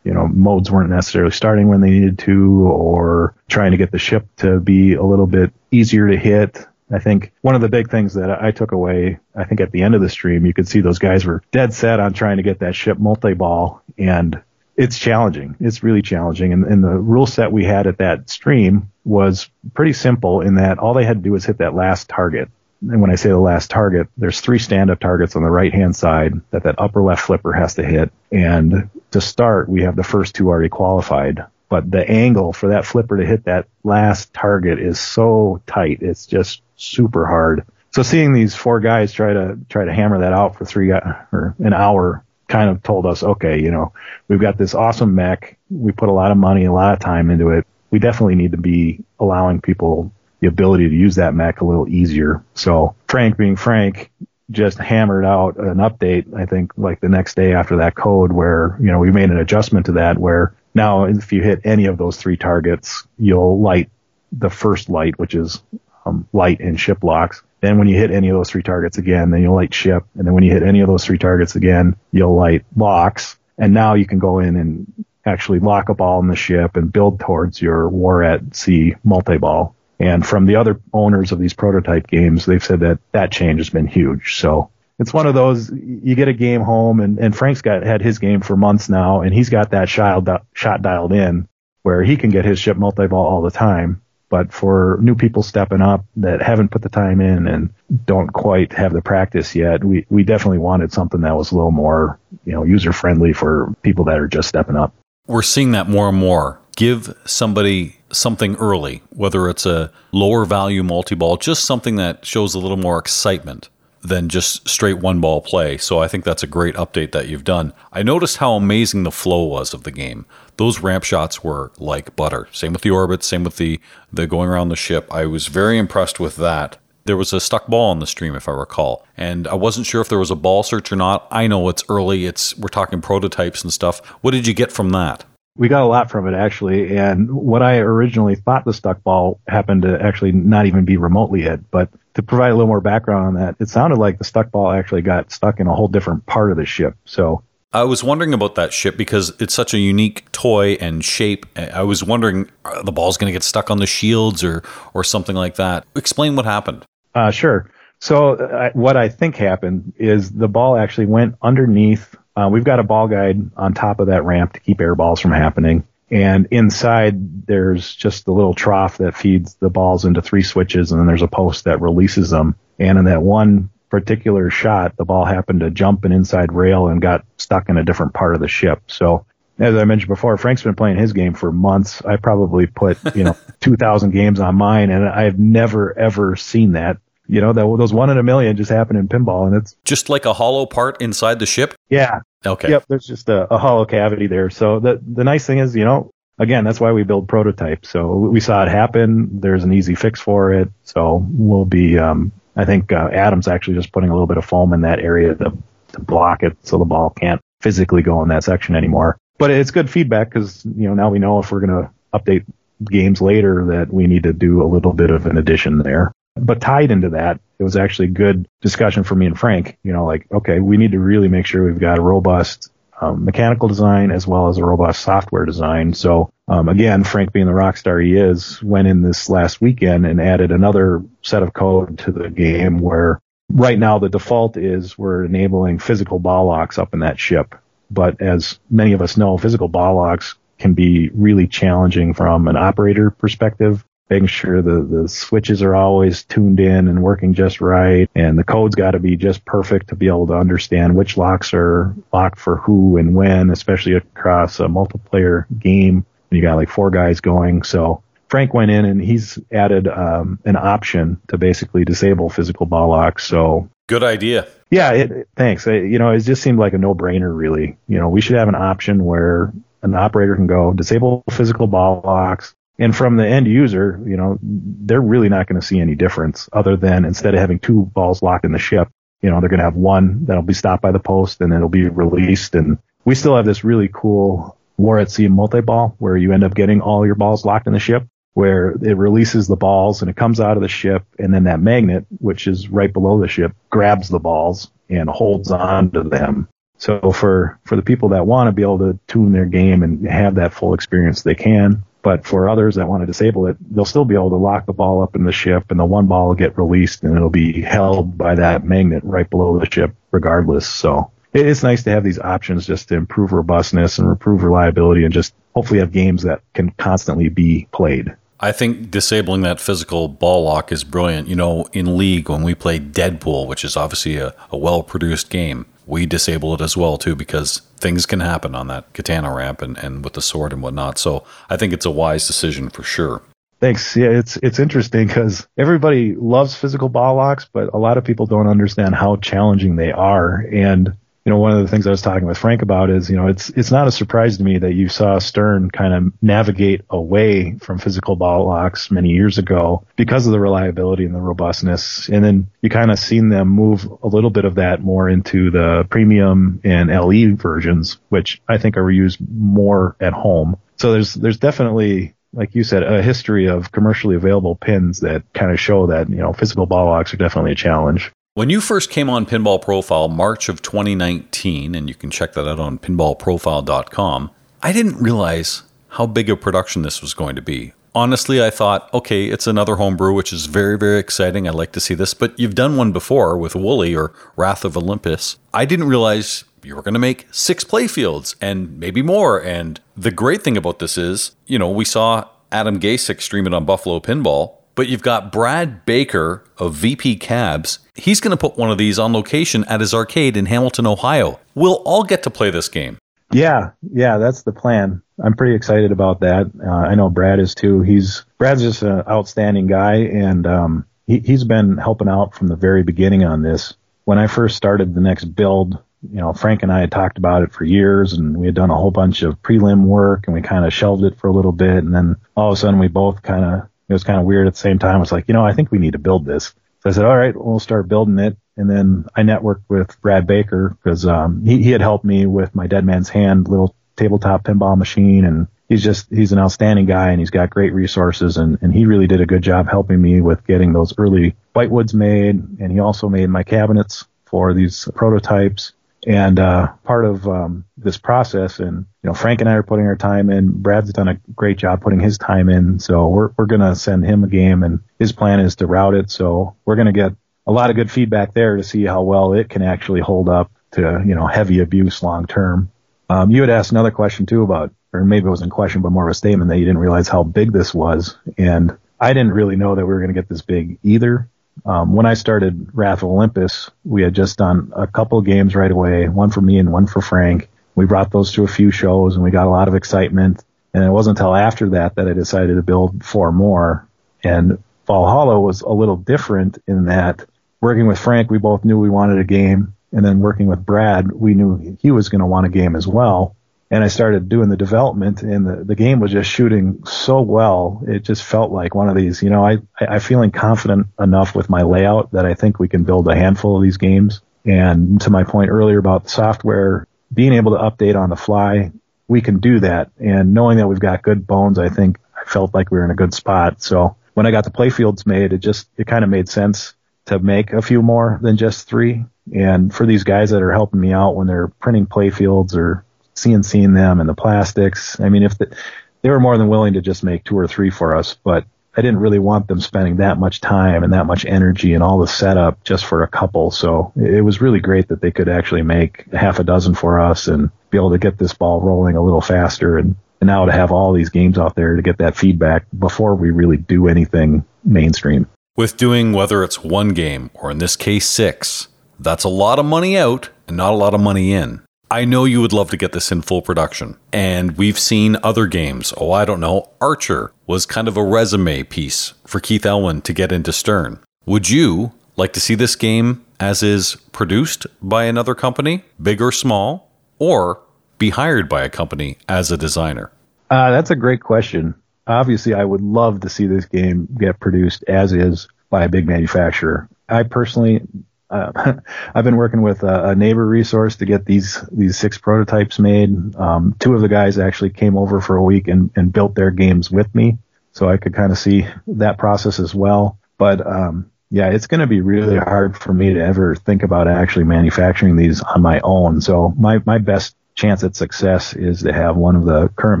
you 0.04 0.12
know 0.12 0.28
modes 0.28 0.70
weren't 0.70 0.90
necessarily 0.90 1.30
starting 1.30 1.68
when 1.68 1.80
they 1.80 1.90
needed 1.90 2.18
to, 2.20 2.66
or 2.66 3.34
trying 3.48 3.70
to 3.72 3.76
get 3.76 3.90
the 3.92 3.98
ship 3.98 4.26
to 4.36 4.60
be 4.60 4.94
a 4.94 5.02
little 5.02 5.26
bit 5.26 5.52
easier 5.70 6.08
to 6.08 6.16
hit 6.16 6.66
I 6.90 6.98
think 6.98 7.32
one 7.40 7.54
of 7.54 7.60
the 7.60 7.68
big 7.68 7.90
things 7.90 8.14
that 8.14 8.30
I 8.30 8.50
took 8.50 8.72
away, 8.72 9.18
I 9.34 9.44
think 9.44 9.60
at 9.60 9.72
the 9.72 9.82
end 9.82 9.94
of 9.94 10.00
the 10.00 10.08
stream, 10.08 10.44
you 10.44 10.52
could 10.52 10.68
see 10.68 10.80
those 10.80 10.98
guys 10.98 11.24
were 11.24 11.42
dead 11.50 11.72
set 11.72 11.98
on 12.00 12.12
trying 12.12 12.36
to 12.36 12.42
get 12.42 12.60
that 12.60 12.74
ship 12.74 12.98
multi-ball 12.98 13.82
and 13.96 14.42
it's 14.76 14.98
challenging. 14.98 15.56
It's 15.60 15.82
really 15.82 16.02
challenging. 16.02 16.52
And, 16.52 16.64
and 16.64 16.82
the 16.82 16.90
rule 16.90 17.26
set 17.26 17.52
we 17.52 17.64
had 17.64 17.86
at 17.86 17.98
that 17.98 18.28
stream 18.28 18.90
was 19.04 19.48
pretty 19.72 19.92
simple 19.92 20.40
in 20.40 20.56
that 20.56 20.78
all 20.78 20.94
they 20.94 21.04
had 21.04 21.18
to 21.18 21.22
do 21.22 21.32
was 21.32 21.44
hit 21.44 21.58
that 21.58 21.74
last 21.74 22.08
target. 22.08 22.48
And 22.80 23.00
when 23.00 23.10
I 23.10 23.14
say 23.14 23.30
the 23.30 23.38
last 23.38 23.70
target, 23.70 24.08
there's 24.16 24.40
three 24.40 24.58
stand-up 24.58 25.00
targets 25.00 25.36
on 25.36 25.42
the 25.42 25.50
right-hand 25.50 25.96
side 25.96 26.34
that 26.50 26.64
that 26.64 26.74
upper 26.78 27.02
left 27.02 27.22
flipper 27.22 27.52
has 27.52 27.76
to 27.76 27.84
hit. 27.84 28.12
And 28.30 28.90
to 29.12 29.20
start, 29.20 29.68
we 29.68 29.82
have 29.82 29.96
the 29.96 30.04
first 30.04 30.34
two 30.34 30.48
already 30.48 30.68
qualified 30.68 31.44
but 31.68 31.90
the 31.90 32.08
angle 32.08 32.52
for 32.52 32.68
that 32.68 32.84
flipper 32.84 33.16
to 33.16 33.26
hit 33.26 33.44
that 33.44 33.66
last 33.82 34.32
target 34.32 34.78
is 34.78 35.00
so 35.00 35.62
tight. 35.66 35.98
It's 36.02 36.26
just 36.26 36.62
super 36.76 37.26
hard. 37.26 37.64
So 37.92 38.02
seeing 38.02 38.32
these 38.32 38.54
four 38.54 38.80
guys 38.80 39.12
try 39.12 39.32
to 39.32 39.58
try 39.68 39.84
to 39.84 39.92
hammer 39.92 40.20
that 40.20 40.32
out 40.32 40.56
for 40.56 40.64
three 40.64 40.90
or 40.90 41.54
an 41.58 41.72
hour 41.72 42.24
kind 42.48 42.70
of 42.70 42.82
told 42.82 43.06
us, 43.06 43.22
okay, 43.22 43.60
you 43.62 43.70
know, 43.70 43.92
we've 44.28 44.40
got 44.40 44.58
this 44.58 44.74
awesome 44.74 45.14
mech. 45.14 45.56
We 45.70 45.92
put 45.92 46.08
a 46.08 46.12
lot 46.12 46.30
of 46.30 46.36
money, 46.36 46.64
a 46.64 46.72
lot 46.72 46.92
of 46.92 47.00
time 47.00 47.30
into 47.30 47.50
it. 47.50 47.66
We 47.90 47.98
definitely 47.98 48.34
need 48.34 48.52
to 48.52 48.58
be 48.58 49.04
allowing 49.18 49.60
people 49.60 50.12
the 50.40 50.48
ability 50.48 50.88
to 50.88 50.94
use 50.94 51.14
that 51.16 51.34
mech 51.34 51.60
a 51.60 51.64
little 51.64 51.88
easier. 51.88 52.44
So 52.54 52.96
Frank 53.08 53.36
being 53.36 53.56
Frank 53.56 54.10
just 54.50 54.78
hammered 54.78 55.24
out 55.24 55.56
an 55.56 55.78
update, 55.78 56.34
I 56.34 56.46
think 56.46 56.72
like 56.76 57.00
the 57.00 57.08
next 57.08 57.34
day 57.34 57.54
after 57.54 57.78
that 57.78 57.94
code 57.94 58.32
where, 58.32 58.76
you 58.80 58.86
know, 58.86 58.98
we 58.98 59.10
made 59.10 59.30
an 59.30 59.38
adjustment 59.38 59.86
to 59.86 59.92
that 59.92 60.18
where 60.18 60.54
now 60.74 61.04
if 61.04 61.32
you 61.32 61.42
hit 61.42 61.62
any 61.64 61.86
of 61.86 61.96
those 61.98 62.16
three 62.16 62.36
targets, 62.36 63.06
you'll 63.18 63.60
light 63.60 63.90
the 64.32 64.50
first 64.50 64.88
light, 64.88 65.18
which 65.18 65.34
is 65.34 65.62
um, 66.04 66.28
light 66.32 66.60
in 66.60 66.76
ship 66.76 67.02
locks. 67.02 67.42
Then 67.60 67.78
when 67.78 67.88
you 67.88 67.96
hit 67.96 68.10
any 68.10 68.28
of 68.28 68.36
those 68.36 68.50
three 68.50 68.62
targets 68.62 68.98
again, 68.98 69.30
then 69.30 69.40
you'll 69.40 69.54
light 69.54 69.72
ship. 69.72 70.04
And 70.14 70.26
then 70.26 70.34
when 70.34 70.44
you 70.44 70.52
hit 70.52 70.62
any 70.62 70.80
of 70.80 70.88
those 70.88 71.04
three 71.04 71.18
targets 71.18 71.56
again, 71.56 71.96
you'll 72.12 72.34
light 72.34 72.64
locks. 72.76 73.38
And 73.56 73.72
now 73.72 73.94
you 73.94 74.06
can 74.06 74.18
go 74.18 74.40
in 74.40 74.56
and 74.56 75.04
actually 75.24 75.60
lock 75.60 75.88
a 75.88 75.94
ball 75.94 76.20
in 76.20 76.28
the 76.28 76.36
ship 76.36 76.76
and 76.76 76.92
build 76.92 77.20
towards 77.20 77.62
your 77.62 77.88
war 77.88 78.22
at 78.22 78.54
sea 78.54 78.96
multi-ball. 79.04 79.74
And 79.98 80.26
from 80.26 80.46
the 80.46 80.56
other 80.56 80.80
owners 80.92 81.32
of 81.32 81.38
these 81.38 81.54
prototype 81.54 82.06
games, 82.06 82.46
they've 82.46 82.64
said 82.64 82.80
that 82.80 82.98
that 83.12 83.30
change 83.30 83.60
has 83.60 83.70
been 83.70 83.86
huge. 83.86 84.36
So 84.36 84.70
it's 84.98 85.12
one 85.12 85.26
of 85.26 85.34
those, 85.34 85.70
you 85.70 86.14
get 86.14 86.28
a 86.28 86.32
game 86.32 86.62
home 86.62 87.00
and, 87.00 87.18
and 87.18 87.36
Frank's 87.36 87.62
got, 87.62 87.82
had 87.82 88.02
his 88.02 88.18
game 88.18 88.40
for 88.40 88.56
months 88.56 88.88
now 88.88 89.22
and 89.22 89.32
he's 89.32 89.50
got 89.50 89.70
that 89.70 89.88
shot, 89.88 90.26
shot 90.52 90.82
dialed 90.82 91.12
in 91.12 91.48
where 91.82 92.02
he 92.02 92.16
can 92.16 92.30
get 92.30 92.44
his 92.44 92.58
ship 92.58 92.76
multi-ball 92.76 93.26
all 93.26 93.42
the 93.42 93.50
time. 93.50 94.00
But 94.30 94.52
for 94.52 94.98
new 95.00 95.14
people 95.14 95.42
stepping 95.42 95.80
up 95.80 96.04
that 96.16 96.42
haven't 96.42 96.70
put 96.70 96.82
the 96.82 96.88
time 96.88 97.20
in 97.20 97.46
and 97.46 97.72
don't 98.04 98.32
quite 98.32 98.72
have 98.72 98.92
the 98.92 99.02
practice 99.02 99.54
yet, 99.54 99.84
we, 99.84 100.06
we 100.08 100.24
definitely 100.24 100.58
wanted 100.58 100.92
something 100.92 101.20
that 101.20 101.36
was 101.36 101.52
a 101.52 101.54
little 101.54 101.70
more, 101.70 102.18
you 102.44 102.52
know, 102.52 102.64
user 102.64 102.92
friendly 102.92 103.32
for 103.32 103.72
people 103.82 104.06
that 104.06 104.18
are 104.18 104.26
just 104.26 104.48
stepping 104.48 104.76
up. 104.76 104.92
We're 105.26 105.42
seeing 105.42 105.72
that 105.72 105.88
more 105.88 106.08
and 106.08 106.18
more. 106.18 106.58
Give 106.74 107.14
somebody 107.24 107.96
something 108.16 108.56
early, 108.56 109.02
whether 109.10 109.48
it's 109.48 109.66
a 109.66 109.90
lower 110.12 110.44
value 110.44 110.82
multi 110.82 111.14
ball, 111.14 111.36
just 111.36 111.64
something 111.64 111.96
that 111.96 112.24
shows 112.24 112.54
a 112.54 112.58
little 112.58 112.76
more 112.76 112.98
excitement 112.98 113.68
than 114.04 114.28
just 114.28 114.68
straight 114.68 114.98
one 114.98 115.20
ball 115.20 115.40
play. 115.40 115.78
So 115.78 115.98
I 115.98 116.08
think 116.08 116.24
that's 116.24 116.42
a 116.42 116.46
great 116.46 116.74
update 116.74 117.12
that 117.12 117.26
you've 117.26 117.42
done. 117.42 117.72
I 117.92 118.02
noticed 118.02 118.36
how 118.36 118.52
amazing 118.52 119.02
the 119.02 119.10
flow 119.10 119.44
was 119.44 119.72
of 119.72 119.84
the 119.84 119.90
game. 119.90 120.26
Those 120.58 120.80
ramp 120.80 121.04
shots 121.04 121.42
were 121.42 121.72
like 121.78 122.14
butter. 122.14 122.46
Same 122.52 122.74
with 122.74 122.82
the 122.82 122.90
orbits, 122.90 123.26
same 123.26 123.44
with 123.44 123.56
the 123.56 123.80
the 124.12 124.26
going 124.26 124.48
around 124.48 124.68
the 124.68 124.76
ship. 124.76 125.12
I 125.12 125.24
was 125.26 125.46
very 125.46 125.78
impressed 125.78 126.20
with 126.20 126.36
that. 126.36 126.76
There 127.06 127.16
was 127.16 127.32
a 127.32 127.40
stuck 127.40 127.66
ball 127.66 127.90
on 127.90 127.98
the 127.98 128.06
stream, 128.06 128.34
if 128.34 128.48
I 128.48 128.52
recall, 128.52 129.06
and 129.16 129.46
I 129.48 129.54
wasn't 129.54 129.86
sure 129.86 130.00
if 130.00 130.08
there 130.08 130.18
was 130.18 130.30
a 130.30 130.36
ball 130.36 130.62
search 130.62 130.90
or 130.92 130.96
not. 130.96 131.26
I 131.30 131.46
know 131.46 131.68
it's 131.68 131.84
early; 131.88 132.26
it's 132.26 132.56
we're 132.56 132.68
talking 132.68 133.00
prototypes 133.00 133.62
and 133.62 133.72
stuff. 133.72 134.04
What 134.22 134.30
did 134.30 134.46
you 134.46 134.54
get 134.54 134.72
from 134.72 134.90
that? 134.90 135.24
We 135.56 135.68
got 135.68 135.82
a 135.82 135.86
lot 135.86 136.10
from 136.10 136.26
it 136.26 136.34
actually, 136.34 136.96
and 136.96 137.30
what 137.30 137.62
I 137.62 137.78
originally 137.78 138.34
thought 138.34 138.64
the 138.64 138.72
stuck 138.72 139.02
ball 139.04 139.40
happened 139.46 139.82
to 139.82 140.02
actually 140.02 140.32
not 140.32 140.66
even 140.66 140.84
be 140.84 140.96
remotely 140.96 141.42
it. 141.42 141.70
But 141.70 141.90
to 142.14 142.22
provide 142.22 142.50
a 142.50 142.54
little 142.54 142.66
more 142.66 142.80
background 142.80 143.26
on 143.26 143.34
that, 143.34 143.56
it 143.60 143.68
sounded 143.68 143.98
like 143.98 144.18
the 144.18 144.24
stuck 144.24 144.50
ball 144.50 144.70
actually 144.70 145.02
got 145.02 145.30
stuck 145.30 145.60
in 145.60 145.68
a 145.68 145.74
whole 145.74 145.88
different 145.88 146.26
part 146.26 146.50
of 146.50 146.56
the 146.56 146.66
ship. 146.66 146.96
So 147.04 147.44
I 147.72 147.82
was 147.82 148.04
wondering 148.04 148.32
about 148.34 148.54
that 148.54 148.72
ship 148.72 148.96
because 148.96 149.32
it's 149.40 149.52
such 149.52 149.74
a 149.74 149.78
unique 149.78 150.30
toy 150.30 150.74
and 150.74 151.04
shape. 151.04 151.44
I 151.56 151.82
was 151.82 152.04
wondering 152.04 152.48
the 152.84 152.92
ball's 152.92 153.16
going 153.16 153.30
to 153.30 153.32
get 153.32 153.42
stuck 153.42 153.68
on 153.68 153.78
the 153.78 153.86
shields 153.86 154.44
or 154.44 154.62
or 154.94 155.02
something 155.02 155.34
like 155.34 155.56
that. 155.56 155.84
Explain 155.96 156.36
what 156.36 156.44
happened. 156.44 156.84
Uh, 157.14 157.32
sure. 157.32 157.70
So 158.00 158.34
uh, 158.34 158.70
what 158.74 158.96
I 158.96 159.08
think 159.08 159.34
happened 159.36 159.92
is 159.96 160.30
the 160.30 160.48
ball 160.48 160.76
actually 160.76 161.06
went 161.06 161.34
underneath. 161.42 162.14
Uh, 162.36 162.48
we've 162.50 162.64
got 162.64 162.80
a 162.80 162.84
ball 162.84 163.08
guide 163.08 163.50
on 163.56 163.74
top 163.74 164.00
of 164.00 164.08
that 164.08 164.24
ramp 164.24 164.54
to 164.54 164.60
keep 164.60 164.80
air 164.80 164.94
balls 164.94 165.20
from 165.20 165.32
happening. 165.32 165.84
And 166.10 166.48
inside 166.50 167.46
there's 167.46 167.94
just 167.94 168.28
a 168.28 168.32
little 168.32 168.54
trough 168.54 168.98
that 168.98 169.16
feeds 169.16 169.54
the 169.54 169.70
balls 169.70 170.04
into 170.04 170.22
three 170.22 170.42
switches 170.42 170.92
and 170.92 171.00
then 171.00 171.06
there's 171.06 171.22
a 171.22 171.28
post 171.28 171.64
that 171.64 171.80
releases 171.80 172.30
them. 172.30 172.56
And 172.78 172.98
in 172.98 173.04
that 173.06 173.22
one 173.22 173.70
particular 173.88 174.50
shot, 174.50 174.96
the 174.96 175.04
ball 175.04 175.24
happened 175.24 175.60
to 175.60 175.70
jump 175.70 176.04
an 176.04 176.12
inside 176.12 176.52
rail 176.52 176.88
and 176.88 177.00
got 177.00 177.24
stuck 177.36 177.68
in 177.68 177.76
a 177.76 177.84
different 177.84 178.12
part 178.12 178.34
of 178.34 178.40
the 178.40 178.48
ship. 178.48 178.82
So 178.88 179.26
as 179.58 179.76
I 179.76 179.84
mentioned 179.84 180.08
before, 180.08 180.36
Frank's 180.36 180.62
been 180.62 180.74
playing 180.74 180.98
his 180.98 181.12
game 181.12 181.32
for 181.32 181.52
months. 181.52 182.02
I 182.04 182.16
probably 182.16 182.66
put, 182.66 182.98
you 183.14 183.24
know, 183.24 183.36
2000 183.60 184.10
games 184.10 184.40
on 184.40 184.56
mine 184.56 184.90
and 184.90 185.08
I've 185.08 185.38
never 185.38 185.96
ever 185.96 186.36
seen 186.36 186.72
that. 186.72 186.98
You 187.26 187.40
know, 187.40 187.52
that 187.52 187.62
those 187.78 187.92
one 187.92 188.10
in 188.10 188.18
a 188.18 188.22
million 188.22 188.56
just 188.56 188.70
happen 188.70 188.96
in 188.96 189.08
pinball 189.08 189.46
and 189.46 189.56
it's 189.56 189.76
just 189.84 190.08
like 190.08 190.26
a 190.26 190.32
hollow 190.32 190.66
part 190.66 191.00
inside 191.00 191.38
the 191.38 191.46
ship. 191.46 191.74
Yeah. 191.88 192.20
Okay. 192.44 192.70
Yep. 192.70 192.84
There's 192.88 193.06
just 193.06 193.28
a, 193.28 193.52
a 193.52 193.58
hollow 193.58 193.86
cavity 193.86 194.26
there. 194.26 194.50
So 194.50 194.78
the, 194.80 195.00
the 195.06 195.24
nice 195.24 195.46
thing 195.46 195.58
is, 195.58 195.74
you 195.74 195.84
know, 195.84 196.10
again, 196.38 196.64
that's 196.64 196.80
why 196.80 196.92
we 196.92 197.02
build 197.02 197.28
prototypes. 197.28 197.88
So 197.88 198.12
we 198.14 198.40
saw 198.40 198.62
it 198.64 198.68
happen. 198.68 199.40
There's 199.40 199.64
an 199.64 199.72
easy 199.72 199.94
fix 199.94 200.20
for 200.20 200.52
it. 200.52 200.68
So 200.82 201.26
we'll 201.30 201.64
be, 201.64 201.98
um, 201.98 202.32
I 202.56 202.64
think 202.64 202.92
uh, 202.92 203.08
Adam's 203.12 203.48
actually 203.48 203.76
just 203.76 203.92
putting 203.92 204.10
a 204.10 204.12
little 204.12 204.26
bit 204.26 204.36
of 204.36 204.44
foam 204.44 204.72
in 204.72 204.82
that 204.82 204.98
area 204.98 205.34
to, 205.34 205.56
to 205.92 206.00
block 206.00 206.42
it 206.42 206.56
so 206.62 206.78
the 206.78 206.84
ball 206.84 207.10
can't 207.10 207.40
physically 207.62 208.02
go 208.02 208.22
in 208.22 208.28
that 208.28 208.44
section 208.44 208.76
anymore. 208.76 209.16
But 209.38 209.50
it's 209.50 209.70
good 209.70 209.88
feedback 209.88 210.28
because, 210.28 210.64
you 210.64 210.86
know, 210.88 210.94
now 210.94 211.08
we 211.08 211.18
know 211.18 211.38
if 211.38 211.50
we're 211.50 211.60
going 211.60 211.84
to 211.84 211.90
update 212.12 212.44
games 212.84 213.20
later 213.20 213.64
that 213.66 213.92
we 213.92 214.06
need 214.06 214.24
to 214.24 214.32
do 214.32 214.62
a 214.62 214.68
little 214.68 214.92
bit 214.92 215.10
of 215.10 215.26
an 215.26 215.38
addition 215.38 215.78
there. 215.78 216.12
But 216.36 216.60
tied 216.60 216.90
into 216.90 217.10
that, 217.10 217.40
it 217.58 217.62
was 217.62 217.76
actually 217.76 218.08
a 218.08 218.12
good 218.12 218.48
discussion 218.60 219.04
for 219.04 219.14
me 219.14 219.26
and 219.26 219.38
Frank. 219.38 219.78
You 219.82 219.92
know, 219.92 220.04
like, 220.04 220.26
okay, 220.32 220.60
we 220.60 220.76
need 220.76 220.92
to 220.92 220.98
really 220.98 221.28
make 221.28 221.46
sure 221.46 221.64
we've 221.64 221.78
got 221.78 221.98
a 221.98 222.02
robust 222.02 222.70
um, 223.00 223.24
mechanical 223.24 223.68
design 223.68 224.10
as 224.10 224.26
well 224.26 224.48
as 224.48 224.58
a 224.58 224.64
robust 224.64 225.02
software 225.02 225.44
design. 225.44 225.94
So 225.94 226.32
um, 226.48 226.68
again, 226.68 227.04
Frank 227.04 227.32
being 227.32 227.46
the 227.46 227.54
rock 227.54 227.76
star 227.76 227.98
he 227.98 228.16
is, 228.16 228.62
went 228.62 228.88
in 228.88 229.02
this 229.02 229.28
last 229.28 229.60
weekend 229.60 230.06
and 230.06 230.20
added 230.20 230.50
another 230.50 231.02
set 231.22 231.42
of 231.42 231.52
code 231.52 231.98
to 232.00 232.12
the 232.12 232.30
game 232.30 232.78
where 232.78 233.20
right 233.50 233.78
now 233.78 233.98
the 233.98 234.08
default 234.08 234.56
is 234.56 234.98
we're 234.98 235.24
enabling 235.24 235.78
physical 235.78 236.18
ball 236.18 236.46
locks 236.46 236.78
up 236.78 236.94
in 236.94 237.00
that 237.00 237.18
ship. 237.18 237.54
But 237.90 238.20
as 238.20 238.58
many 238.70 238.92
of 238.92 239.02
us 239.02 239.16
know, 239.16 239.38
physical 239.38 239.68
ball 239.68 239.96
locks 239.96 240.34
can 240.58 240.74
be 240.74 241.10
really 241.10 241.46
challenging 241.46 242.14
from 242.14 242.48
an 242.48 242.56
operator 242.56 243.10
perspective 243.10 243.84
making 244.10 244.26
sure 244.26 244.62
the, 244.62 244.82
the 244.82 245.08
switches 245.08 245.62
are 245.62 245.74
always 245.74 246.24
tuned 246.24 246.60
in 246.60 246.88
and 246.88 247.02
working 247.02 247.34
just 247.34 247.60
right. 247.60 248.10
And 248.14 248.38
the 248.38 248.44
code's 248.44 248.74
got 248.74 248.92
to 248.92 248.98
be 248.98 249.16
just 249.16 249.44
perfect 249.44 249.88
to 249.88 249.96
be 249.96 250.08
able 250.08 250.26
to 250.28 250.34
understand 250.34 250.94
which 250.94 251.16
locks 251.16 251.54
are 251.54 251.94
locked 252.12 252.38
for 252.38 252.56
who 252.56 252.96
and 252.98 253.14
when, 253.14 253.50
especially 253.50 253.94
across 253.94 254.60
a 254.60 254.64
multiplayer 254.64 255.46
game. 255.58 256.04
You 256.30 256.42
got 256.42 256.56
like 256.56 256.68
four 256.68 256.90
guys 256.90 257.20
going. 257.20 257.62
So 257.62 258.02
Frank 258.28 258.52
went 258.52 258.70
in 258.70 258.84
and 258.84 259.00
he's 259.00 259.38
added 259.52 259.86
um, 259.86 260.38
an 260.44 260.56
option 260.56 261.20
to 261.28 261.38
basically 261.38 261.84
disable 261.84 262.28
physical 262.28 262.66
ball 262.66 262.88
locks. 262.88 263.24
So 263.24 263.68
good 263.86 264.02
idea. 264.02 264.48
Yeah, 264.70 264.92
it, 264.92 265.28
thanks. 265.36 265.66
It, 265.68 265.84
you 265.84 265.98
know, 265.98 266.10
it 266.10 266.20
just 266.20 266.42
seemed 266.42 266.58
like 266.58 266.72
a 266.72 266.78
no-brainer. 266.78 267.34
Really, 267.34 267.76
you 267.86 267.98
know, 267.98 268.08
we 268.08 268.20
should 268.20 268.36
have 268.36 268.48
an 268.48 268.56
option 268.56 269.04
where 269.04 269.52
an 269.82 269.94
operator 269.94 270.34
can 270.34 270.48
go 270.48 270.72
disable 270.72 271.22
physical 271.30 271.68
ball 271.68 272.00
locks, 272.04 272.54
and 272.78 272.94
from 272.94 273.16
the 273.16 273.26
end 273.26 273.46
user, 273.46 274.00
you 274.04 274.16
know, 274.16 274.38
they're 274.42 275.00
really 275.00 275.28
not 275.28 275.46
going 275.46 275.60
to 275.60 275.66
see 275.66 275.80
any 275.80 275.94
difference 275.94 276.48
other 276.52 276.76
than 276.76 277.04
instead 277.04 277.34
of 277.34 277.40
having 277.40 277.58
two 277.58 277.90
balls 277.94 278.22
locked 278.22 278.44
in 278.44 278.52
the 278.52 278.58
ship, 278.58 278.88
you 279.22 279.30
know, 279.30 279.40
they're 279.40 279.48
going 279.48 279.58
to 279.58 279.64
have 279.64 279.76
one 279.76 280.24
that'll 280.24 280.42
be 280.42 280.54
stopped 280.54 280.82
by 280.82 280.92
the 280.92 280.98
post 280.98 281.40
and 281.40 281.52
it'll 281.52 281.68
be 281.68 281.88
released. 281.88 282.54
And 282.54 282.78
we 283.04 283.14
still 283.14 283.36
have 283.36 283.46
this 283.46 283.64
really 283.64 283.88
cool 283.92 284.58
war 284.76 284.98
at 284.98 285.10
sea 285.10 285.28
multi-ball 285.28 285.94
where 285.98 286.16
you 286.16 286.32
end 286.32 286.42
up 286.42 286.54
getting 286.54 286.80
all 286.80 287.06
your 287.06 287.14
balls 287.14 287.44
locked 287.44 287.66
in 287.66 287.72
the 287.72 287.78
ship 287.78 288.06
where 288.34 288.72
it 288.82 288.96
releases 288.96 289.46
the 289.46 289.56
balls 289.56 290.02
and 290.02 290.10
it 290.10 290.16
comes 290.16 290.40
out 290.40 290.56
of 290.56 290.62
the 290.62 290.68
ship 290.68 291.04
and 291.20 291.32
then 291.32 291.44
that 291.44 291.60
magnet, 291.60 292.04
which 292.18 292.48
is 292.48 292.68
right 292.68 292.92
below 292.92 293.20
the 293.20 293.28
ship, 293.28 293.52
grabs 293.70 294.08
the 294.08 294.18
balls 294.18 294.70
and 294.90 295.08
holds 295.08 295.52
on 295.52 295.92
to 295.92 296.02
them. 296.02 296.48
So 296.78 297.12
for, 297.12 297.58
for 297.64 297.76
the 297.76 297.82
people 297.82 298.08
that 298.10 298.26
want 298.26 298.48
to 298.48 298.52
be 298.52 298.62
able 298.62 298.80
to 298.80 298.98
tune 299.06 299.32
their 299.32 299.46
game 299.46 299.84
and 299.84 300.06
have 300.08 300.34
that 300.34 300.52
full 300.52 300.74
experience, 300.74 301.22
they 301.22 301.36
can. 301.36 301.84
But 302.04 302.26
for 302.26 302.50
others 302.50 302.74
that 302.74 302.86
want 302.86 303.00
to 303.02 303.06
disable 303.06 303.46
it, 303.46 303.56
they'll 303.74 303.86
still 303.86 304.04
be 304.04 304.14
able 304.14 304.28
to 304.28 304.36
lock 304.36 304.66
the 304.66 304.74
ball 304.74 305.02
up 305.02 305.16
in 305.16 305.24
the 305.24 305.32
ship 305.32 305.70
and 305.70 305.80
the 305.80 305.86
one 305.86 306.06
ball 306.06 306.28
will 306.28 306.34
get 306.34 306.56
released 306.58 307.02
and 307.02 307.16
it'll 307.16 307.30
be 307.30 307.62
held 307.62 308.16
by 308.18 308.34
that 308.34 308.62
magnet 308.62 309.02
right 309.04 309.28
below 309.28 309.58
the 309.58 309.66
ship 309.72 309.96
regardless. 310.10 310.68
So 310.68 311.10
it's 311.32 311.62
nice 311.62 311.82
to 311.84 311.90
have 311.90 312.04
these 312.04 312.18
options 312.18 312.66
just 312.66 312.88
to 312.88 312.94
improve 312.94 313.32
robustness 313.32 313.98
and 313.98 314.06
improve 314.06 314.44
reliability 314.44 315.04
and 315.04 315.14
just 315.14 315.34
hopefully 315.54 315.80
have 315.80 315.92
games 315.92 316.24
that 316.24 316.42
can 316.52 316.70
constantly 316.72 317.30
be 317.30 317.66
played. 317.72 318.14
I 318.38 318.52
think 318.52 318.90
disabling 318.90 319.40
that 319.40 319.58
physical 319.58 320.06
ball 320.08 320.44
lock 320.44 320.70
is 320.70 320.84
brilliant. 320.84 321.28
You 321.28 321.36
know, 321.36 321.66
in 321.72 321.96
League, 321.96 322.28
when 322.28 322.42
we 322.42 322.54
play 322.54 322.78
Deadpool, 322.78 323.46
which 323.46 323.64
is 323.64 323.78
obviously 323.78 324.18
a, 324.18 324.34
a 324.50 324.58
well 324.58 324.82
produced 324.82 325.30
game, 325.30 325.64
we 325.86 326.06
disable 326.06 326.54
it 326.54 326.60
as 326.60 326.76
well 326.76 326.96
too 326.96 327.14
because 327.14 327.60
things 327.76 328.06
can 328.06 328.20
happen 328.20 328.54
on 328.54 328.68
that 328.68 328.92
katana 328.94 329.34
ramp 329.34 329.62
and, 329.62 329.76
and 329.78 330.04
with 330.04 330.14
the 330.14 330.22
sword 330.22 330.52
and 330.52 330.62
whatnot. 330.62 330.98
So 330.98 331.24
I 331.50 331.56
think 331.56 331.72
it's 331.72 331.86
a 331.86 331.90
wise 331.90 332.26
decision 332.26 332.70
for 332.70 332.82
sure. 332.82 333.22
Thanks. 333.60 333.96
Yeah, 333.96 334.10
it's 334.10 334.36
it's 334.38 334.58
interesting 334.58 335.06
because 335.06 335.46
everybody 335.56 336.14
loves 336.16 336.54
physical 336.54 336.88
ball 336.88 337.14
locks, 337.14 337.48
but 337.50 337.72
a 337.72 337.78
lot 337.78 337.96
of 337.96 338.04
people 338.04 338.26
don't 338.26 338.46
understand 338.46 338.94
how 338.94 339.16
challenging 339.16 339.76
they 339.76 339.92
are. 339.92 340.44
And 340.52 340.96
you 341.24 341.30
know, 341.30 341.38
one 341.38 341.56
of 341.56 341.62
the 341.62 341.68
things 341.68 341.86
I 341.86 341.90
was 341.90 342.02
talking 342.02 342.26
with 342.26 342.36
Frank 342.36 342.60
about 342.60 342.90
is, 342.90 343.08
you 343.08 343.16
know, 343.16 343.28
it's 343.28 343.48
it's 343.50 343.70
not 343.70 343.88
a 343.88 343.92
surprise 343.92 344.36
to 344.36 344.44
me 344.44 344.58
that 344.58 344.74
you 344.74 344.90
saw 344.90 345.18
Stern 345.18 345.70
kind 345.70 345.94
of 345.94 346.12
navigate 346.20 346.82
away 346.90 347.56
from 347.60 347.78
physical 347.78 348.14
ball 348.14 348.46
locks 348.46 348.90
many 348.90 349.08
years 349.08 349.38
ago 349.38 349.86
because 349.96 350.26
of 350.26 350.32
the 350.32 350.40
reliability 350.40 351.06
and 351.06 351.14
the 351.14 351.20
robustness. 351.20 352.10
And 352.10 352.22
then 352.22 352.50
you 352.60 352.68
kind 352.68 352.90
of 352.90 352.98
seen 352.98 353.30
them 353.30 353.48
move 353.48 353.88
a 354.02 354.08
little 354.08 354.28
bit 354.28 354.44
of 354.44 354.56
that 354.56 354.82
more 354.82 355.08
into 355.08 355.50
the 355.50 355.86
premium 355.88 356.60
and 356.62 356.90
LE 356.90 357.34
versions, 357.36 357.98
which 358.10 358.42
I 358.46 358.58
think 358.58 358.76
are 358.76 358.90
used 358.90 359.18
more 359.26 359.96
at 360.00 360.12
home. 360.12 360.58
So 360.76 360.92
there's 360.92 361.14
there's 361.14 361.38
definitely 361.38 362.14
like 362.34 362.54
you 362.54 362.64
said, 362.64 362.82
a 362.82 363.00
history 363.00 363.48
of 363.48 363.72
commercially 363.72 364.16
available 364.16 364.56
pins 364.56 365.00
that 365.00 365.22
kind 365.32 365.52
of 365.52 365.60
show 365.60 365.86
that, 365.86 366.10
you 366.10 366.16
know, 366.16 366.32
physical 366.32 366.66
ball 366.66 366.86
locks 366.86 367.14
are 367.14 367.16
definitely 367.16 367.52
a 367.52 367.54
challenge. 367.54 368.12
When 368.36 368.50
you 368.50 368.60
first 368.60 368.90
came 368.90 369.08
on 369.08 369.26
Pinball 369.26 369.62
Profile, 369.62 370.08
March 370.08 370.48
of 370.48 370.60
2019, 370.60 371.72
and 371.72 371.88
you 371.88 371.94
can 371.94 372.10
check 372.10 372.32
that 372.32 372.48
out 372.48 372.58
on 372.58 372.80
pinballprofile.com, 372.80 374.30
I 374.60 374.72
didn't 374.72 375.00
realize 375.00 375.62
how 375.90 376.06
big 376.06 376.28
a 376.28 376.34
production 376.34 376.82
this 376.82 377.00
was 377.00 377.14
going 377.14 377.36
to 377.36 377.42
be. 377.42 377.74
Honestly, 377.94 378.42
I 378.42 378.50
thought, 378.50 378.92
okay, 378.92 379.28
it's 379.28 379.46
another 379.46 379.76
homebrew, 379.76 380.12
which 380.12 380.32
is 380.32 380.46
very, 380.46 380.76
very 380.76 380.98
exciting. 380.98 381.46
I 381.46 381.52
like 381.52 381.70
to 381.74 381.80
see 381.80 381.94
this, 381.94 382.12
but 382.12 382.36
you've 382.36 382.56
done 382.56 382.76
one 382.76 382.90
before 382.90 383.38
with 383.38 383.54
Wooly 383.54 383.94
or 383.94 384.12
Wrath 384.34 384.64
of 384.64 384.76
Olympus. 384.76 385.36
I 385.52 385.64
didn't 385.64 385.86
realize 385.86 386.42
you 386.64 386.74
were 386.74 386.82
going 386.82 386.94
to 386.94 386.98
make 386.98 387.28
six 387.30 387.62
playfields 387.62 388.34
and 388.40 388.80
maybe 388.80 389.00
more. 389.00 389.40
And 389.40 389.80
the 389.96 390.10
great 390.10 390.42
thing 390.42 390.56
about 390.56 390.80
this 390.80 390.98
is, 390.98 391.36
you 391.46 391.56
know, 391.56 391.70
we 391.70 391.84
saw 391.84 392.28
Adam 392.50 392.80
Gasick 392.80 393.20
stream 393.22 393.46
it 393.46 393.54
on 393.54 393.64
Buffalo 393.64 394.00
Pinball, 394.00 394.56
but 394.74 394.88
you've 394.88 395.02
got 395.02 395.30
Brad 395.30 395.86
Baker 395.86 396.42
of 396.58 396.74
VP 396.74 397.14
Cabs. 397.18 397.78
He's 397.94 398.20
going 398.20 398.32
to 398.32 398.36
put 398.36 398.56
one 398.56 398.70
of 398.70 398.78
these 398.78 398.98
on 398.98 399.12
location 399.12 399.64
at 399.64 399.80
his 399.80 399.94
arcade 399.94 400.36
in 400.36 400.46
Hamilton, 400.46 400.86
Ohio. 400.86 401.38
We'll 401.54 401.82
all 401.84 402.02
get 402.02 402.24
to 402.24 402.30
play 402.30 402.50
this 402.50 402.68
game. 402.68 402.98
Yeah, 403.32 403.70
yeah, 403.92 404.18
that's 404.18 404.42
the 404.42 404.52
plan. 404.52 405.02
I'm 405.22 405.34
pretty 405.34 405.54
excited 405.54 405.92
about 405.92 406.20
that. 406.20 406.50
Uh, 406.64 406.70
I 406.70 406.94
know 406.94 407.08
Brad 407.08 407.38
is 407.38 407.54
too. 407.54 407.82
He's 407.82 408.24
Brad's 408.38 408.62
just 408.62 408.82
an 408.82 409.02
outstanding 409.08 409.66
guy, 409.66 409.94
and 409.94 410.46
um, 410.46 410.86
he, 411.06 411.20
he's 411.20 411.44
been 411.44 411.76
helping 411.76 412.08
out 412.08 412.34
from 412.34 412.48
the 412.48 412.56
very 412.56 412.82
beginning 412.82 413.24
on 413.24 413.42
this. 413.42 413.74
When 414.04 414.18
I 414.18 414.26
first 414.26 414.56
started 414.56 414.94
the 414.94 415.00
next 415.00 415.24
build, 415.24 415.78
you 416.02 416.20
know, 416.20 416.32
Frank 416.32 416.62
and 416.62 416.72
I 416.72 416.80
had 416.80 416.92
talked 416.92 417.16
about 417.16 417.42
it 417.42 417.52
for 417.52 417.64
years, 417.64 418.12
and 418.12 418.36
we 418.36 418.46
had 418.46 418.54
done 418.54 418.70
a 418.70 418.76
whole 418.76 418.90
bunch 418.90 419.22
of 419.22 419.40
prelim 419.42 419.84
work, 419.84 420.24
and 420.26 420.34
we 420.34 420.42
kind 420.42 420.64
of 420.64 420.72
shelved 420.72 421.04
it 421.04 421.18
for 421.18 421.28
a 421.28 421.32
little 421.32 421.52
bit, 421.52 421.78
and 421.78 421.94
then 421.94 422.16
all 422.36 422.50
of 422.50 422.54
a 422.54 422.60
sudden 422.60 422.78
we 422.78 422.88
both 422.88 423.22
kind 423.22 423.44
of 423.44 423.68
it 423.88 423.92
was 423.92 424.04
kind 424.04 424.18
of 424.18 424.26
weird 424.26 424.46
at 424.46 424.54
the 424.54 424.60
same 424.60 424.78
time. 424.78 425.02
It's 425.02 425.12
like, 425.12 425.28
you 425.28 425.34
know, 425.34 425.44
I 425.44 425.52
think 425.52 425.70
we 425.70 425.78
need 425.78 425.92
to 425.92 425.98
build 425.98 426.24
this. 426.24 426.54
So 426.84 426.90
I 426.90 426.92
said, 426.92 427.04
all 427.06 427.16
right, 427.16 427.34
we'll 427.34 427.60
start 427.60 427.88
building 427.88 428.18
it. 428.18 428.36
And 428.58 428.68
then 428.68 429.06
I 429.16 429.22
networked 429.22 429.62
with 429.70 429.98
Brad 430.02 430.26
Baker 430.26 430.76
because 430.82 431.06
um, 431.06 431.42
he, 431.42 431.62
he 431.62 431.70
had 431.70 431.80
helped 431.80 432.04
me 432.04 432.26
with 432.26 432.54
my 432.54 432.66
Dead 432.66 432.84
Man's 432.84 433.08
Hand 433.08 433.48
little 433.48 433.74
tabletop 433.96 434.44
pinball 434.44 434.76
machine. 434.76 435.24
And 435.24 435.48
he's 435.66 435.82
just, 435.82 436.10
he's 436.10 436.32
an 436.32 436.38
outstanding 436.38 436.84
guy 436.84 437.10
and 437.10 437.20
he's 437.20 437.30
got 437.30 437.48
great 437.48 437.72
resources. 437.72 438.36
And, 438.36 438.58
and 438.60 438.70
he 438.70 438.84
really 438.84 439.06
did 439.06 439.22
a 439.22 439.26
good 439.26 439.40
job 439.40 439.66
helping 439.66 440.00
me 440.00 440.20
with 440.20 440.46
getting 440.46 440.74
those 440.74 440.92
early 440.98 441.36
whitewoods 441.54 441.94
made. 441.94 442.36
And 442.60 442.70
he 442.70 442.80
also 442.80 443.08
made 443.08 443.30
my 443.30 443.44
cabinets 443.44 444.04
for 444.26 444.52
these 444.52 444.86
prototypes. 444.94 445.72
And 446.06 446.38
uh, 446.38 446.72
part 446.84 447.06
of 447.06 447.26
um, 447.26 447.64
this 447.78 447.96
process, 447.96 448.58
and 448.58 448.84
you 449.02 449.08
know, 449.08 449.14
Frank 449.14 449.40
and 449.40 449.48
I 449.48 449.54
are 449.54 449.62
putting 449.62 449.86
our 449.86 449.96
time 449.96 450.28
in. 450.30 450.50
Brad's 450.50 450.92
done 450.92 451.08
a 451.08 451.20
great 451.34 451.56
job 451.56 451.80
putting 451.80 452.00
his 452.00 452.18
time 452.18 452.48
in. 452.50 452.78
So 452.78 453.08
we're 453.08 453.30
we're 453.38 453.46
gonna 453.46 453.74
send 453.74 454.04
him 454.04 454.22
a 454.22 454.28
game, 454.28 454.62
and 454.62 454.80
his 454.98 455.12
plan 455.12 455.40
is 455.40 455.56
to 455.56 455.66
route 455.66 455.94
it. 455.94 456.10
So 456.10 456.56
we're 456.66 456.76
gonna 456.76 456.92
get 456.92 457.12
a 457.46 457.52
lot 457.52 457.70
of 457.70 457.76
good 457.76 457.90
feedback 457.90 458.34
there 458.34 458.56
to 458.56 458.62
see 458.62 458.84
how 458.84 459.02
well 459.02 459.32
it 459.32 459.48
can 459.48 459.62
actually 459.62 460.00
hold 460.00 460.28
up 460.28 460.50
to 460.72 461.02
you 461.06 461.14
know 461.14 461.26
heavy 461.26 461.60
abuse 461.60 462.02
long 462.02 462.26
term. 462.26 462.70
Um, 463.08 463.30
you 463.30 463.40
had 463.40 463.50
asked 463.50 463.70
another 463.70 463.90
question 463.90 464.26
too 464.26 464.42
about, 464.42 464.72
or 464.92 465.04
maybe 465.04 465.26
it 465.26 465.30
wasn't 465.30 465.52
a 465.52 465.54
question, 465.54 465.82
but 465.82 465.90
more 465.90 466.06
of 466.06 466.10
a 466.10 466.14
statement 466.14 466.50
that 466.50 466.58
you 466.58 466.64
didn't 466.64 466.78
realize 466.78 467.08
how 467.08 467.22
big 467.22 467.52
this 467.52 467.72
was, 467.72 468.16
and 468.36 468.76
I 469.00 469.12
didn't 469.12 469.32
really 469.32 469.56
know 469.56 469.74
that 469.74 469.86
we 469.86 469.92
were 469.92 470.00
going 470.00 470.14
to 470.14 470.20
get 470.20 470.28
this 470.28 470.42
big 470.42 470.78
either. 470.82 471.28
Um, 471.64 471.94
when 471.94 472.06
I 472.06 472.14
started 472.14 472.68
Wrath 472.74 472.98
of 472.98 473.08
Olympus, 473.08 473.70
we 473.84 474.02
had 474.02 474.14
just 474.14 474.38
done 474.38 474.72
a 474.76 474.86
couple 474.86 475.20
games 475.22 475.54
right 475.54 475.70
away, 475.70 476.08
one 476.08 476.30
for 476.30 476.40
me 476.40 476.58
and 476.58 476.72
one 476.72 476.86
for 476.86 477.00
Frank. 477.00 477.48
We 477.74 477.86
brought 477.86 478.10
those 478.10 478.32
to 478.32 478.44
a 478.44 478.48
few 478.48 478.70
shows 478.70 479.14
and 479.14 479.24
we 479.24 479.30
got 479.30 479.46
a 479.46 479.50
lot 479.50 479.68
of 479.68 479.74
excitement. 479.74 480.44
And 480.72 480.84
it 480.84 480.90
wasn't 480.90 481.18
until 481.18 481.34
after 481.34 481.70
that 481.70 481.94
that 481.94 482.08
I 482.08 482.12
decided 482.12 482.56
to 482.56 482.62
build 482.62 483.04
four 483.04 483.32
more. 483.32 483.86
And 484.22 484.62
Valhalla 484.86 485.40
was 485.40 485.62
a 485.62 485.70
little 485.70 485.96
different 485.96 486.58
in 486.66 486.86
that 486.86 487.24
working 487.60 487.86
with 487.86 487.98
Frank, 487.98 488.30
we 488.30 488.38
both 488.38 488.64
knew 488.64 488.78
we 488.78 488.90
wanted 488.90 489.18
a 489.18 489.24
game. 489.24 489.74
And 489.92 490.04
then 490.04 490.18
working 490.18 490.48
with 490.48 490.66
Brad, 490.66 491.12
we 491.12 491.34
knew 491.34 491.78
he 491.80 491.92
was 491.92 492.08
going 492.08 492.18
to 492.18 492.26
want 492.26 492.46
a 492.46 492.50
game 492.50 492.74
as 492.74 492.86
well 492.86 493.36
and 493.74 493.82
I 493.82 493.88
started 493.88 494.28
doing 494.28 494.50
the 494.50 494.56
development 494.56 495.22
and 495.22 495.44
the, 495.44 495.64
the 495.64 495.74
game 495.74 495.98
was 495.98 496.12
just 496.12 496.30
shooting 496.30 496.84
so 496.86 497.22
well. 497.22 497.82
It 497.88 498.04
just 498.04 498.22
felt 498.22 498.52
like 498.52 498.72
one 498.72 498.88
of 498.88 498.94
these, 498.94 499.20
you 499.20 499.30
know, 499.30 499.44
I, 499.44 499.58
I, 499.80 499.96
am 499.96 500.00
feeling 500.00 500.30
confident 500.30 500.86
enough 501.00 501.34
with 501.34 501.50
my 501.50 501.62
layout 501.62 502.12
that 502.12 502.24
I 502.24 502.34
think 502.34 502.60
we 502.60 502.68
can 502.68 502.84
build 502.84 503.08
a 503.08 503.16
handful 503.16 503.56
of 503.56 503.64
these 503.64 503.76
games. 503.76 504.20
And 504.44 505.00
to 505.00 505.10
my 505.10 505.24
point 505.24 505.50
earlier 505.50 505.78
about 505.78 506.04
the 506.04 506.10
software, 506.10 506.86
being 507.12 507.32
able 507.32 507.50
to 507.50 507.58
update 507.58 508.00
on 508.00 508.10
the 508.10 508.16
fly, 508.16 508.70
we 509.08 509.20
can 509.20 509.40
do 509.40 509.58
that. 509.58 509.90
And 509.98 510.34
knowing 510.34 510.58
that 510.58 510.68
we've 510.68 510.78
got 510.78 511.02
good 511.02 511.26
bones, 511.26 511.58
I 511.58 511.68
think 511.68 511.98
I 512.16 512.30
felt 512.30 512.54
like 512.54 512.70
we 512.70 512.78
were 512.78 512.84
in 512.84 512.92
a 512.92 512.94
good 512.94 513.12
spot. 513.12 513.60
So 513.60 513.96
when 514.12 514.24
I 514.24 514.30
got 514.30 514.44
the 514.44 514.52
playfields 514.52 515.04
made, 515.04 515.32
it 515.32 515.38
just, 515.38 515.66
it 515.76 515.88
kind 515.88 516.04
of 516.04 516.10
made 516.10 516.28
sense 516.28 516.74
to 517.06 517.18
make 517.18 517.52
a 517.52 517.60
few 517.60 517.82
more 517.82 518.20
than 518.22 518.36
just 518.36 518.68
three. 518.68 519.04
And 519.34 519.74
for 519.74 519.84
these 519.84 520.04
guys 520.04 520.30
that 520.30 520.42
are 520.42 520.52
helping 520.52 520.80
me 520.80 520.92
out 520.92 521.16
when 521.16 521.26
they're 521.26 521.48
printing 521.48 521.86
playfields 521.86 522.56
or 522.56 522.83
CNCing 523.14 523.74
them 523.74 524.00
and 524.00 524.08
the 524.08 524.14
plastics. 524.14 524.98
I 525.00 525.08
mean, 525.08 525.22
if 525.22 525.38
the, 525.38 525.54
they 526.02 526.10
were 526.10 526.20
more 526.20 526.36
than 526.36 526.48
willing 526.48 526.74
to 526.74 526.80
just 526.80 527.04
make 527.04 527.24
two 527.24 527.38
or 527.38 527.48
three 527.48 527.70
for 527.70 527.96
us, 527.96 528.14
but 528.22 528.44
I 528.76 528.82
didn't 528.82 529.00
really 529.00 529.20
want 529.20 529.46
them 529.46 529.60
spending 529.60 529.96
that 529.96 530.18
much 530.18 530.40
time 530.40 530.82
and 530.82 530.92
that 530.92 531.06
much 531.06 531.24
energy 531.24 531.74
and 531.74 531.82
all 531.82 531.98
the 531.98 532.08
setup 532.08 532.62
just 532.64 532.84
for 532.84 533.02
a 533.02 533.08
couple. 533.08 533.50
So 533.50 533.92
it 533.96 534.24
was 534.24 534.40
really 534.40 534.60
great 534.60 534.88
that 534.88 535.00
they 535.00 535.12
could 535.12 535.28
actually 535.28 535.62
make 535.62 536.04
half 536.12 536.40
a 536.40 536.44
dozen 536.44 536.74
for 536.74 536.98
us 536.98 537.28
and 537.28 537.50
be 537.70 537.78
able 537.78 537.92
to 537.92 537.98
get 537.98 538.18
this 538.18 538.34
ball 538.34 538.60
rolling 538.60 538.96
a 538.96 539.02
little 539.02 539.20
faster 539.20 539.78
and, 539.78 539.94
and 540.20 540.26
now 540.26 540.44
to 540.44 540.52
have 540.52 540.72
all 540.72 540.92
these 540.92 541.08
games 541.08 541.38
out 541.38 541.54
there 541.54 541.76
to 541.76 541.82
get 541.82 541.98
that 541.98 542.16
feedback 542.16 542.66
before 542.76 543.14
we 543.14 543.30
really 543.30 543.56
do 543.56 543.86
anything 543.86 544.44
mainstream. 544.64 545.28
With 545.56 545.76
doing 545.76 546.12
whether 546.12 546.42
it's 546.42 546.64
one 546.64 546.88
game 546.88 547.30
or 547.34 547.52
in 547.52 547.58
this 547.58 547.76
case 547.76 548.08
six, 548.08 548.68
that's 548.98 549.22
a 549.22 549.28
lot 549.28 549.60
of 549.60 549.66
money 549.66 549.96
out 549.96 550.30
and 550.48 550.56
not 550.56 550.72
a 550.72 550.76
lot 550.76 550.94
of 550.94 551.00
money 551.00 551.32
in. 551.32 551.63
I 551.94 552.04
know 552.04 552.24
you 552.24 552.40
would 552.40 552.52
love 552.52 552.70
to 552.70 552.76
get 552.76 552.90
this 552.90 553.12
in 553.12 553.22
full 553.22 553.40
production. 553.40 553.96
And 554.12 554.58
we've 554.58 554.80
seen 554.80 555.16
other 555.22 555.46
games. 555.46 555.94
Oh, 555.96 556.10
I 556.10 556.24
don't 556.24 556.40
know. 556.40 556.72
Archer 556.80 557.30
was 557.46 557.66
kind 557.66 557.86
of 557.86 557.96
a 557.96 558.02
resume 558.02 558.64
piece 558.64 559.14
for 559.24 559.38
Keith 559.38 559.64
Elwin 559.64 560.02
to 560.02 560.12
get 560.12 560.32
into 560.32 560.52
Stern. 560.52 560.98
Would 561.24 561.50
you 561.50 561.92
like 562.16 562.32
to 562.32 562.40
see 562.40 562.56
this 562.56 562.74
game 562.74 563.24
as 563.38 563.62
is 563.62 563.94
produced 564.10 564.66
by 564.82 565.04
another 565.04 565.36
company, 565.36 565.84
big 566.02 566.20
or 566.20 566.32
small, 566.32 566.90
or 567.20 567.60
be 567.98 568.10
hired 568.10 568.48
by 568.48 568.64
a 568.64 568.68
company 568.68 569.16
as 569.28 569.52
a 569.52 569.56
designer? 569.56 570.10
Uh, 570.50 570.72
that's 570.72 570.90
a 570.90 570.96
great 570.96 571.20
question. 571.20 571.76
Obviously, 572.08 572.54
I 572.54 572.64
would 572.64 572.80
love 572.80 573.20
to 573.20 573.28
see 573.28 573.46
this 573.46 573.66
game 573.66 574.08
get 574.18 574.40
produced 574.40 574.82
as 574.88 575.12
is 575.12 575.46
by 575.70 575.84
a 575.84 575.88
big 575.88 576.08
manufacturer. 576.08 576.88
I 577.08 577.22
personally 577.22 577.82
uh, 578.30 578.74
I've 579.14 579.24
been 579.24 579.36
working 579.36 579.62
with 579.62 579.82
a, 579.82 580.10
a, 580.10 580.14
neighbor 580.14 580.46
resource 580.46 580.96
to 580.96 581.04
get 581.04 581.24
these 581.24 581.60
these 581.70 581.98
six 581.98 582.18
prototypes 582.18 582.78
made. 582.78 583.36
Um, 583.36 583.76
two 583.78 583.94
of 583.94 584.00
the 584.00 584.08
guys 584.08 584.38
actually 584.38 584.70
came 584.70 584.96
over 584.96 585.20
for 585.20 585.36
a 585.36 585.42
week 585.42 585.68
and, 585.68 585.90
and 585.96 586.12
built 586.12 586.34
their 586.34 586.50
games 586.50 586.90
with 586.90 587.14
me, 587.14 587.38
so 587.72 587.88
I 587.88 587.96
could 587.96 588.14
kind 588.14 588.32
of 588.32 588.38
see 588.38 588.66
that 588.86 589.18
process 589.18 589.60
as 589.60 589.74
well. 589.74 590.18
But 590.38 590.66
um, 590.66 591.10
yeah, 591.30 591.50
it's 591.50 591.66
going 591.66 591.80
to 591.80 591.86
be 591.86 592.00
really 592.00 592.36
hard 592.36 592.76
for 592.76 592.92
me 592.92 593.14
to 593.14 593.20
ever 593.20 593.54
think 593.54 593.82
about 593.82 594.08
actually 594.08 594.44
manufacturing 594.44 595.16
these 595.16 595.42
on 595.42 595.62
my 595.62 595.80
own. 595.80 596.20
So 596.20 596.54
my 596.56 596.80
my 596.86 596.98
best 596.98 597.36
chance 597.54 597.84
at 597.84 597.94
success 597.94 598.54
is 598.54 598.82
to 598.82 598.92
have 598.92 599.16
one 599.16 599.36
of 599.36 599.44
the 599.44 599.68
current 599.76 600.00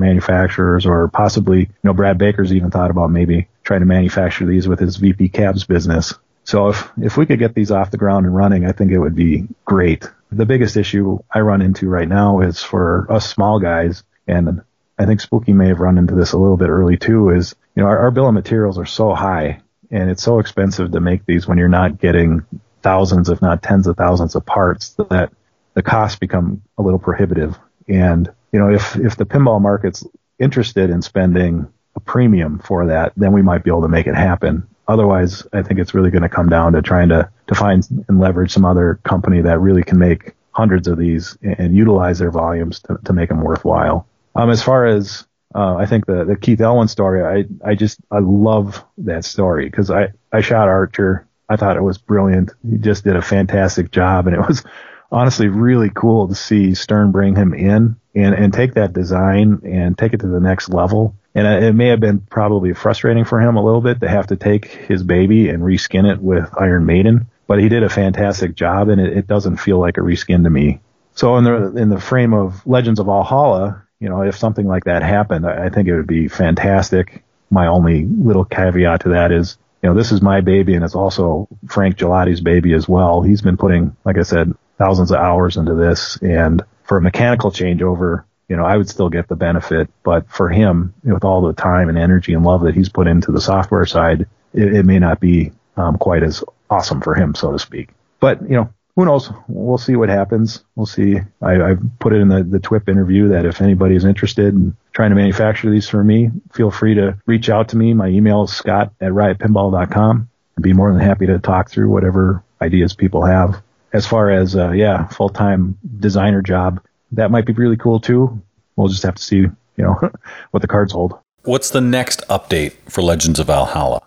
manufacturers 0.00 0.86
or 0.86 1.08
possibly, 1.08 1.60
you 1.60 1.68
know, 1.84 1.92
Brad 1.92 2.18
Baker's 2.18 2.52
even 2.52 2.70
thought 2.70 2.90
about 2.90 3.10
maybe 3.10 3.48
trying 3.62 3.80
to 3.80 3.86
manufacture 3.86 4.44
these 4.44 4.66
with 4.66 4.80
his 4.80 4.96
VP 4.96 5.28
cabs 5.28 5.64
business. 5.64 6.14
So 6.44 6.68
if, 6.68 6.90
if 7.00 7.16
we 7.16 7.26
could 7.26 7.38
get 7.38 7.54
these 7.54 7.70
off 7.70 7.90
the 7.90 7.96
ground 7.96 8.26
and 8.26 8.36
running, 8.36 8.66
I 8.66 8.72
think 8.72 8.92
it 8.92 8.98
would 8.98 9.14
be 9.14 9.48
great. 9.64 10.08
The 10.30 10.46
biggest 10.46 10.76
issue 10.76 11.18
I 11.30 11.40
run 11.40 11.62
into 11.62 11.88
right 11.88 12.08
now 12.08 12.40
is 12.40 12.62
for 12.62 13.10
us 13.10 13.28
small 13.28 13.58
guys, 13.58 14.04
and 14.26 14.62
I 14.98 15.06
think 15.06 15.20
Spooky 15.20 15.52
may 15.52 15.68
have 15.68 15.80
run 15.80 15.98
into 15.98 16.14
this 16.14 16.32
a 16.32 16.38
little 16.38 16.56
bit 16.56 16.68
early 16.68 16.96
too, 16.96 17.30
is, 17.30 17.54
you 17.74 17.82
know, 17.82 17.88
our, 17.88 17.98
our 17.98 18.10
bill 18.10 18.28
of 18.28 18.34
materials 18.34 18.78
are 18.78 18.86
so 18.86 19.14
high 19.14 19.60
and 19.90 20.10
it's 20.10 20.22
so 20.22 20.38
expensive 20.38 20.92
to 20.92 21.00
make 21.00 21.24
these 21.24 21.46
when 21.46 21.58
you're 21.58 21.68
not 21.68 21.98
getting 21.98 22.44
thousands, 22.82 23.30
if 23.30 23.40
not 23.40 23.62
tens 23.62 23.86
of 23.86 23.96
thousands 23.96 24.34
of 24.34 24.44
parts 24.44 24.94
that 25.10 25.32
the 25.74 25.82
costs 25.82 26.18
become 26.18 26.62
a 26.78 26.82
little 26.82 26.98
prohibitive. 26.98 27.58
And, 27.88 28.30
you 28.52 28.58
know, 28.58 28.70
if, 28.70 28.96
if 28.96 29.16
the 29.16 29.26
pinball 29.26 29.60
market's 29.60 30.04
interested 30.38 30.90
in 30.90 31.02
spending 31.02 31.72
a 31.96 32.00
premium 32.00 32.58
for 32.58 32.86
that, 32.86 33.12
then 33.16 33.32
we 33.32 33.42
might 33.42 33.64
be 33.64 33.70
able 33.70 33.82
to 33.82 33.88
make 33.88 34.06
it 34.06 34.14
happen. 34.14 34.68
Otherwise, 34.86 35.46
I 35.52 35.62
think 35.62 35.80
it's 35.80 35.94
really 35.94 36.10
going 36.10 36.22
to 36.22 36.28
come 36.28 36.48
down 36.48 36.72
to 36.74 36.82
trying 36.82 37.08
to, 37.08 37.30
to 37.46 37.54
find 37.54 37.86
and 38.08 38.20
leverage 38.20 38.52
some 38.52 38.64
other 38.64 39.00
company 39.04 39.40
that 39.42 39.58
really 39.60 39.82
can 39.82 39.98
make 39.98 40.34
hundreds 40.52 40.88
of 40.88 40.98
these 40.98 41.36
and, 41.42 41.74
utilize 41.74 42.18
their 42.18 42.30
volumes 42.30 42.80
to, 42.80 42.98
to 43.04 43.12
make 43.12 43.28
them 43.28 43.42
worthwhile. 43.42 44.06
Um, 44.34 44.50
as 44.50 44.62
far 44.62 44.86
as 44.86 45.26
uh, 45.54 45.76
I 45.76 45.86
think 45.86 46.06
the, 46.06 46.24
the 46.24 46.36
Keith 46.36 46.60
Elwin 46.60 46.88
story, 46.88 47.22
I, 47.22 47.68
I 47.68 47.74
just, 47.74 48.00
I 48.10 48.18
love 48.20 48.84
that 48.98 49.24
story 49.24 49.66
because 49.66 49.90
I, 49.90 50.12
I 50.32 50.40
shot 50.40 50.68
Archer. 50.68 51.26
I 51.48 51.56
thought 51.56 51.76
it 51.76 51.82
was 51.82 51.98
brilliant. 51.98 52.50
He 52.68 52.78
just 52.78 53.04
did 53.04 53.16
a 53.16 53.22
fantastic 53.22 53.90
job 53.90 54.26
and 54.26 54.36
it 54.36 54.46
was 54.46 54.64
honestly 55.10 55.48
really 55.48 55.90
cool 55.94 56.28
to 56.28 56.34
see 56.34 56.74
Stern 56.74 57.12
bring 57.12 57.36
him 57.36 57.54
in 57.54 57.96
and, 58.14 58.34
and 58.34 58.52
take 58.52 58.74
that 58.74 58.92
design 58.92 59.60
and 59.64 59.96
take 59.96 60.12
it 60.12 60.20
to 60.20 60.26
the 60.26 60.40
next 60.40 60.68
level. 60.68 61.14
And 61.34 61.46
uh, 61.46 61.66
it 61.66 61.72
may 61.72 61.88
have 61.88 62.00
been 62.00 62.20
probably 62.20 62.74
frustrating 62.74 63.24
for 63.24 63.40
him 63.40 63.56
a 63.56 63.64
little 63.64 63.80
bit 63.80 64.00
to 64.00 64.08
have 64.08 64.28
to 64.28 64.36
take 64.36 64.66
his 64.66 65.02
baby 65.02 65.48
and 65.48 65.62
reskin 65.62 66.10
it 66.10 66.20
with 66.20 66.48
Iron 66.58 66.86
Maiden, 66.86 67.26
but 67.46 67.60
he 67.60 67.68
did 67.68 67.82
a 67.82 67.88
fantastic 67.88 68.54
job 68.54 68.88
and 68.88 69.00
it, 69.00 69.16
it 69.16 69.26
doesn't 69.26 69.56
feel 69.56 69.80
like 69.80 69.98
a 69.98 70.00
reskin 70.00 70.44
to 70.44 70.50
me. 70.50 70.80
So 71.14 71.36
in 71.36 71.44
the, 71.44 71.76
in 71.76 71.88
the 71.88 72.00
frame 72.00 72.34
of 72.34 72.66
Legends 72.66 73.00
of 73.00 73.06
Valhalla, 73.06 73.84
you 74.00 74.08
know, 74.08 74.22
if 74.22 74.36
something 74.36 74.66
like 74.66 74.84
that 74.84 75.02
happened, 75.02 75.46
I 75.46 75.70
think 75.70 75.88
it 75.88 75.96
would 75.96 76.06
be 76.06 76.28
fantastic. 76.28 77.22
My 77.50 77.68
only 77.68 78.04
little 78.04 78.44
caveat 78.44 79.02
to 79.02 79.10
that 79.10 79.32
is, 79.32 79.56
you 79.82 79.88
know, 79.88 79.94
this 79.94 80.12
is 80.12 80.22
my 80.22 80.40
baby 80.40 80.74
and 80.74 80.84
it's 80.84 80.94
also 80.94 81.48
Frank 81.68 81.96
Gelati's 81.96 82.40
baby 82.40 82.72
as 82.74 82.88
well. 82.88 83.22
He's 83.22 83.42
been 83.42 83.56
putting, 83.56 83.96
like 84.04 84.18
I 84.18 84.22
said, 84.22 84.54
thousands 84.78 85.10
of 85.10 85.18
hours 85.18 85.56
into 85.56 85.74
this 85.74 86.16
and 86.22 86.62
for 86.84 86.98
a 86.98 87.02
mechanical 87.02 87.50
changeover, 87.50 88.24
you 88.48 88.56
know, 88.56 88.64
I 88.64 88.76
would 88.76 88.88
still 88.88 89.08
get 89.08 89.28
the 89.28 89.36
benefit, 89.36 89.88
but 90.02 90.30
for 90.30 90.48
him, 90.48 90.94
with 91.02 91.24
all 91.24 91.42
the 91.42 91.54
time 91.54 91.88
and 91.88 91.96
energy 91.96 92.34
and 92.34 92.44
love 92.44 92.62
that 92.62 92.74
he's 92.74 92.88
put 92.88 93.06
into 93.06 93.32
the 93.32 93.40
software 93.40 93.86
side, 93.86 94.26
it, 94.52 94.74
it 94.74 94.84
may 94.84 94.98
not 94.98 95.18
be 95.18 95.52
um, 95.76 95.96
quite 95.96 96.22
as 96.22 96.44
awesome 96.68 97.00
for 97.00 97.14
him, 97.14 97.34
so 97.34 97.52
to 97.52 97.58
speak. 97.58 97.90
But, 98.20 98.42
you 98.42 98.56
know, 98.56 98.72
who 98.96 99.06
knows? 99.06 99.30
We'll 99.48 99.78
see 99.78 99.96
what 99.96 100.08
happens. 100.08 100.62
We'll 100.76 100.86
see. 100.86 101.16
I, 101.42 101.74
put 101.98 102.12
it 102.12 102.20
in 102.20 102.28
the, 102.28 102.44
the 102.44 102.60
TWIP 102.60 102.88
interview 102.88 103.28
that 103.30 103.44
if 103.44 103.60
anybody 103.60 103.96
is 103.96 104.04
interested 104.04 104.54
in 104.54 104.76
trying 104.92 105.10
to 105.10 105.16
manufacture 105.16 105.70
these 105.70 105.88
for 105.88 106.04
me, 106.04 106.30
feel 106.52 106.70
free 106.70 106.94
to 106.94 107.18
reach 107.26 107.48
out 107.48 107.70
to 107.70 107.76
me. 107.76 107.92
My 107.92 108.08
email 108.08 108.44
is 108.44 108.52
scott 108.52 108.92
at 109.00 109.10
riotpinball.com. 109.10 110.28
I'd 110.56 110.62
be 110.62 110.72
more 110.72 110.92
than 110.92 111.00
happy 111.00 111.26
to 111.26 111.40
talk 111.40 111.70
through 111.70 111.90
whatever 111.90 112.44
ideas 112.62 112.94
people 112.94 113.24
have. 113.24 113.60
As 113.94 114.06
far 114.06 114.28
as, 114.28 114.54
uh, 114.56 114.72
yeah, 114.72 115.06
full-time 115.06 115.78
designer 116.00 116.42
job, 116.42 116.82
that 117.12 117.30
might 117.30 117.46
be 117.46 117.54
really 117.54 117.76
cool 117.76 118.00
too. 118.00 118.42
We'll 118.76 118.88
just 118.88 119.04
have 119.04 119.14
to 119.14 119.22
see, 119.22 119.36
you 119.36 119.54
know, 119.78 119.94
what 120.50 120.60
the 120.60 120.68
cards 120.68 120.92
hold. 120.92 121.18
What's 121.44 121.70
the 121.70 121.80
next 121.80 122.26
update 122.28 122.72
for 122.88 123.02
Legends 123.02 123.38
of 123.38 123.46
Valhalla? 123.46 124.02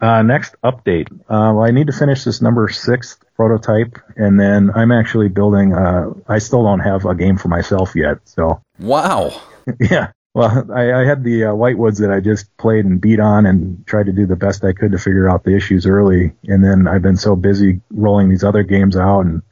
Uh, 0.00 0.22
next 0.22 0.54
update. 0.64 1.10
Uh, 1.12 1.52
well, 1.54 1.62
I 1.62 1.70
need 1.70 1.86
to 1.88 1.92
finish 1.92 2.24
this 2.24 2.40
number 2.40 2.68
six 2.68 3.18
prototype, 3.36 3.98
and 4.16 4.40
then 4.40 4.70
I'm 4.74 4.92
actually 4.92 5.28
building. 5.28 5.74
Uh, 5.74 6.12
I 6.26 6.38
still 6.38 6.62
don't 6.62 6.80
have 6.80 7.04
a 7.04 7.14
game 7.14 7.36
for 7.36 7.48
myself 7.48 7.92
yet, 7.94 8.18
so. 8.24 8.62
Wow. 8.78 9.40
yeah. 9.80 10.12
Well, 10.34 10.70
I, 10.72 10.92
I 10.92 11.04
had 11.04 11.24
the 11.24 11.46
uh, 11.46 11.54
Whitewoods 11.54 11.98
that 11.98 12.12
I 12.12 12.20
just 12.20 12.56
played 12.56 12.84
and 12.84 13.00
beat 13.00 13.18
on 13.18 13.46
and 13.46 13.84
tried 13.86 14.06
to 14.06 14.12
do 14.12 14.26
the 14.26 14.36
best 14.36 14.64
I 14.64 14.72
could 14.72 14.92
to 14.92 14.98
figure 14.98 15.28
out 15.28 15.42
the 15.42 15.56
issues 15.56 15.86
early, 15.86 16.32
and 16.44 16.64
then 16.64 16.86
I've 16.86 17.02
been 17.02 17.16
so 17.16 17.34
busy 17.34 17.80
rolling 17.90 18.28
these 18.28 18.44
other 18.44 18.62
games 18.62 18.96
out, 18.96 19.22
and 19.22 19.42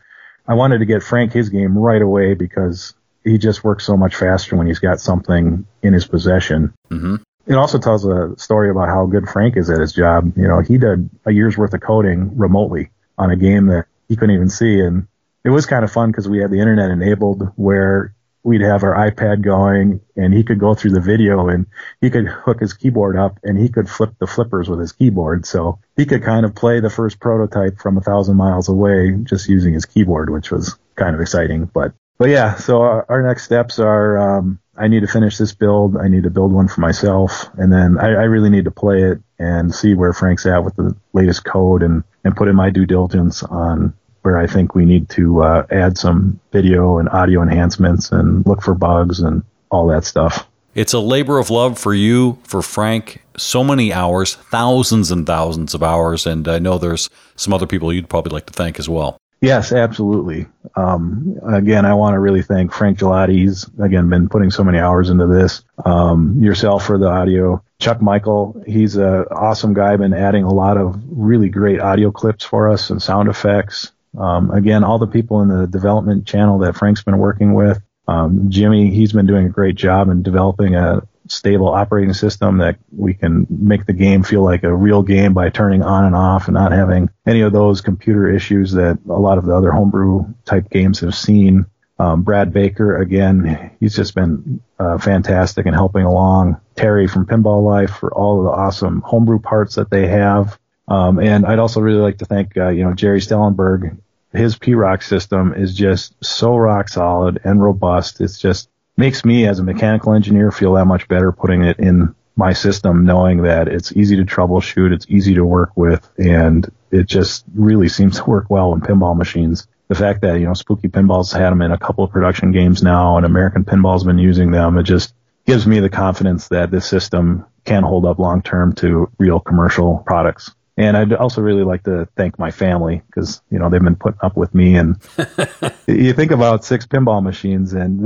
I 0.46 0.54
wanted 0.54 0.78
to 0.78 0.86
get 0.86 1.02
Frank 1.02 1.32
his 1.32 1.48
game 1.48 1.76
right 1.76 2.00
away 2.00 2.34
because 2.34 2.94
he 3.24 3.38
just 3.38 3.64
works 3.64 3.84
so 3.84 3.96
much 3.96 4.14
faster 4.14 4.56
when 4.56 4.68
he's 4.68 4.78
got 4.78 5.00
something 5.00 5.66
in 5.82 5.92
his 5.92 6.06
possession. 6.06 6.72
Mm-hmm 6.90 7.16
it 7.48 7.54
also 7.54 7.78
tells 7.78 8.04
a 8.04 8.34
story 8.36 8.70
about 8.70 8.88
how 8.88 9.06
good 9.06 9.28
Frank 9.28 9.56
is 9.56 9.70
at 9.70 9.80
his 9.80 9.92
job. 9.92 10.34
You 10.36 10.46
know, 10.46 10.60
he 10.60 10.76
did 10.76 11.08
a 11.24 11.32
year's 11.32 11.56
worth 11.56 11.72
of 11.72 11.80
coding 11.80 12.36
remotely 12.36 12.90
on 13.16 13.30
a 13.30 13.36
game 13.36 13.66
that 13.66 13.86
he 14.06 14.16
couldn't 14.16 14.34
even 14.34 14.50
see. 14.50 14.80
And 14.80 15.08
it 15.44 15.50
was 15.50 15.64
kind 15.64 15.82
of 15.82 15.90
fun 15.90 16.10
because 16.10 16.28
we 16.28 16.38
had 16.38 16.50
the 16.50 16.60
internet 16.60 16.90
enabled 16.90 17.50
where 17.56 18.14
we'd 18.48 18.62
have 18.62 18.82
our 18.82 18.94
iPad 18.94 19.42
going 19.42 20.00
and 20.16 20.32
he 20.32 20.42
could 20.42 20.58
go 20.58 20.74
through 20.74 20.92
the 20.92 21.00
video 21.00 21.48
and 21.48 21.66
he 22.00 22.08
could 22.08 22.26
hook 22.26 22.60
his 22.60 22.72
keyboard 22.72 23.16
up 23.16 23.38
and 23.42 23.58
he 23.58 23.68
could 23.68 23.88
flip 23.88 24.14
the 24.18 24.26
flippers 24.26 24.70
with 24.70 24.80
his 24.80 24.92
keyboard. 24.92 25.44
So 25.44 25.78
he 25.96 26.06
could 26.06 26.22
kind 26.24 26.46
of 26.46 26.54
play 26.54 26.80
the 26.80 26.88
first 26.88 27.20
prototype 27.20 27.78
from 27.78 27.98
a 27.98 28.00
thousand 28.00 28.36
miles 28.36 28.70
away 28.70 29.14
just 29.22 29.50
using 29.50 29.74
his 29.74 29.84
keyboard, 29.84 30.30
which 30.30 30.50
was 30.50 30.78
kind 30.96 31.14
of 31.14 31.20
exciting. 31.20 31.66
But, 31.66 31.92
but 32.16 32.30
yeah, 32.30 32.56
so 32.56 32.80
our, 32.80 33.04
our 33.10 33.22
next 33.22 33.44
steps 33.44 33.78
are, 33.78 34.38
um, 34.38 34.58
I 34.78 34.88
need 34.88 35.00
to 35.00 35.08
finish 35.08 35.36
this 35.36 35.52
build. 35.52 35.98
I 35.98 36.08
need 36.08 36.22
to 36.22 36.30
build 36.30 36.52
one 36.52 36.68
for 36.68 36.80
myself, 36.80 37.50
and 37.58 37.72
then 37.72 37.98
I, 37.98 38.10
I, 38.10 38.24
really 38.24 38.48
need 38.48 38.66
to 38.66 38.70
play 38.70 39.02
it 39.02 39.18
and 39.36 39.74
see 39.74 39.94
where 39.94 40.12
Frank's 40.12 40.46
at 40.46 40.64
with 40.64 40.76
the 40.76 40.94
latest 41.12 41.44
code 41.44 41.82
and 41.82 42.04
and 42.22 42.36
put 42.36 42.46
in 42.46 42.54
my 42.54 42.70
due 42.70 42.86
diligence 42.86 43.42
on 43.42 43.94
where 44.28 44.36
I 44.36 44.46
think 44.46 44.74
we 44.74 44.84
need 44.84 45.08
to 45.10 45.42
uh, 45.42 45.66
add 45.70 45.96
some 45.96 46.38
video 46.52 46.98
and 46.98 47.08
audio 47.08 47.40
enhancements 47.40 48.12
and 48.12 48.44
look 48.46 48.60
for 48.60 48.74
bugs 48.74 49.20
and 49.20 49.42
all 49.70 49.86
that 49.86 50.04
stuff. 50.04 50.46
It's 50.74 50.92
a 50.92 50.98
labor 51.00 51.38
of 51.38 51.48
love 51.48 51.78
for 51.78 51.94
you, 51.94 52.38
for 52.44 52.60
Frank. 52.60 53.22
So 53.38 53.64
many 53.64 53.90
hours, 53.90 54.34
thousands 54.34 55.10
and 55.10 55.26
thousands 55.26 55.72
of 55.72 55.82
hours, 55.82 56.26
and 56.26 56.46
I 56.46 56.58
know 56.58 56.76
there's 56.76 57.08
some 57.36 57.54
other 57.54 57.66
people 57.66 57.90
you'd 57.90 58.10
probably 58.10 58.34
like 58.34 58.44
to 58.46 58.52
thank 58.52 58.78
as 58.78 58.86
well. 58.86 59.16
Yes, 59.40 59.72
absolutely. 59.72 60.46
Um, 60.76 61.38
again, 61.46 61.86
I 61.86 61.94
want 61.94 62.14
to 62.14 62.18
really 62.18 62.42
thank 62.42 62.72
Frank 62.72 62.98
Gelati. 62.98 63.38
He's 63.38 63.66
again 63.80 64.10
been 64.10 64.28
putting 64.28 64.50
so 64.50 64.62
many 64.62 64.78
hours 64.78 65.08
into 65.08 65.26
this. 65.26 65.62
Um, 65.86 66.42
yourself 66.42 66.84
for 66.84 66.98
the 66.98 67.08
audio. 67.08 67.62
Chuck 67.80 68.02
Michael, 68.02 68.62
he's 68.66 68.96
an 68.96 69.24
awesome 69.30 69.72
guy. 69.72 69.96
Been 69.96 70.12
adding 70.12 70.44
a 70.44 70.52
lot 70.52 70.76
of 70.76 71.00
really 71.06 71.48
great 71.48 71.80
audio 71.80 72.10
clips 72.10 72.44
for 72.44 72.68
us 72.68 72.90
and 72.90 73.00
sound 73.00 73.30
effects. 73.30 73.92
Um, 74.16 74.50
again, 74.50 74.84
all 74.84 74.98
the 74.98 75.06
people 75.06 75.42
in 75.42 75.48
the 75.48 75.66
development 75.66 76.26
channel 76.26 76.58
that 76.60 76.76
Frank's 76.76 77.02
been 77.02 77.18
working 77.18 77.54
with. 77.54 77.80
Um, 78.06 78.50
Jimmy, 78.50 78.90
he's 78.90 79.12
been 79.12 79.26
doing 79.26 79.46
a 79.46 79.50
great 79.50 79.74
job 79.74 80.08
in 80.08 80.22
developing 80.22 80.74
a 80.74 81.02
stable 81.30 81.68
operating 81.68 82.14
system 82.14 82.58
that 82.58 82.78
we 82.90 83.14
can 83.14 83.46
make 83.50 83.84
the 83.84 83.92
game 83.92 84.22
feel 84.22 84.42
like 84.42 84.64
a 84.64 84.74
real 84.74 85.02
game 85.02 85.34
by 85.34 85.50
turning 85.50 85.82
on 85.82 86.04
and 86.04 86.14
off 86.14 86.48
and 86.48 86.54
not 86.54 86.72
having 86.72 87.10
any 87.26 87.42
of 87.42 87.52
those 87.52 87.82
computer 87.82 88.30
issues 88.30 88.72
that 88.72 88.98
a 89.08 89.12
lot 89.12 89.36
of 89.38 89.44
the 89.44 89.54
other 89.54 89.70
homebrew 89.70 90.24
type 90.44 90.70
games 90.70 91.00
have 91.00 91.14
seen. 91.14 91.66
Um, 91.98 92.22
Brad 92.22 92.52
Baker, 92.52 92.96
again, 92.96 93.76
he's 93.80 93.96
just 93.96 94.14
been 94.14 94.60
uh, 94.78 94.98
fantastic 94.98 95.66
in 95.66 95.74
helping 95.74 96.04
along. 96.04 96.60
Terry 96.76 97.08
from 97.08 97.26
Pinball 97.26 97.64
Life 97.64 97.90
for 97.90 98.14
all 98.14 98.38
of 98.38 98.44
the 98.44 98.50
awesome 98.52 99.02
homebrew 99.04 99.40
parts 99.40 99.74
that 99.74 99.90
they 99.90 100.06
have. 100.06 100.58
Um, 100.88 101.18
and 101.20 101.44
I'd 101.44 101.58
also 101.58 101.80
really 101.80 102.00
like 102.00 102.18
to 102.18 102.24
thank, 102.24 102.56
uh, 102.56 102.68
you 102.68 102.82
know, 102.82 102.94
Gerry 102.94 103.20
Stellenberg. 103.20 103.98
His 104.32 104.58
P-ROC 104.58 105.02
system 105.02 105.54
is 105.54 105.74
just 105.74 106.14
so 106.22 106.56
rock 106.56 106.88
solid 106.88 107.40
and 107.44 107.62
robust. 107.62 108.20
It's 108.20 108.38
just 108.38 108.68
makes 108.96 109.24
me 109.24 109.46
as 109.46 109.58
a 109.58 109.62
mechanical 109.62 110.12
engineer 110.12 110.50
feel 110.50 110.74
that 110.74 110.86
much 110.86 111.08
better 111.08 111.30
putting 111.30 111.62
it 111.62 111.78
in 111.78 112.14
my 112.36 112.52
system, 112.52 113.04
knowing 113.04 113.42
that 113.42 113.68
it's 113.68 113.92
easy 113.92 114.16
to 114.16 114.24
troubleshoot, 114.24 114.92
it's 114.92 115.06
easy 115.08 115.34
to 115.34 115.44
work 115.44 115.70
with, 115.76 116.08
and 116.18 116.70
it 116.90 117.06
just 117.06 117.44
really 117.54 117.88
seems 117.88 118.16
to 118.16 118.24
work 118.24 118.48
well 118.48 118.72
in 118.72 118.80
pinball 118.80 119.16
machines. 119.16 119.66
The 119.88 119.94
fact 119.94 120.20
that, 120.20 120.38
you 120.38 120.46
know, 120.46 120.54
Spooky 120.54 120.88
Pinball's 120.88 121.32
had 121.32 121.50
them 121.50 121.62
in 121.62 121.72
a 121.72 121.78
couple 121.78 122.04
of 122.04 122.12
production 122.12 122.52
games 122.52 122.82
now 122.82 123.16
and 123.16 123.26
American 123.26 123.64
Pinball's 123.64 124.04
been 124.04 124.18
using 124.18 124.50
them, 124.50 124.78
it 124.78 124.84
just 124.84 125.14
gives 125.46 125.66
me 125.66 125.80
the 125.80 125.88
confidence 125.88 126.48
that 126.48 126.70
this 126.70 126.86
system 126.86 127.46
can 127.64 127.82
hold 127.82 128.04
up 128.04 128.18
long 128.18 128.42
term 128.42 128.74
to 128.74 129.10
real 129.18 129.40
commercial 129.40 129.98
products. 130.06 130.54
And 130.78 130.96
I'd 130.96 131.12
also 131.12 131.42
really 131.42 131.64
like 131.64 131.82
to 131.82 132.06
thank 132.16 132.38
my 132.38 132.52
family 132.52 133.02
because, 133.08 133.42
you 133.50 133.58
know, 133.58 133.68
they've 133.68 133.82
been 133.82 133.96
putting 133.96 134.20
up 134.22 134.36
with 134.36 134.54
me. 134.54 134.76
And 134.76 134.96
you 135.88 136.12
think 136.12 136.30
about 136.30 136.64
six 136.64 136.86
pinball 136.86 137.20
machines 137.20 137.72
and 137.72 138.00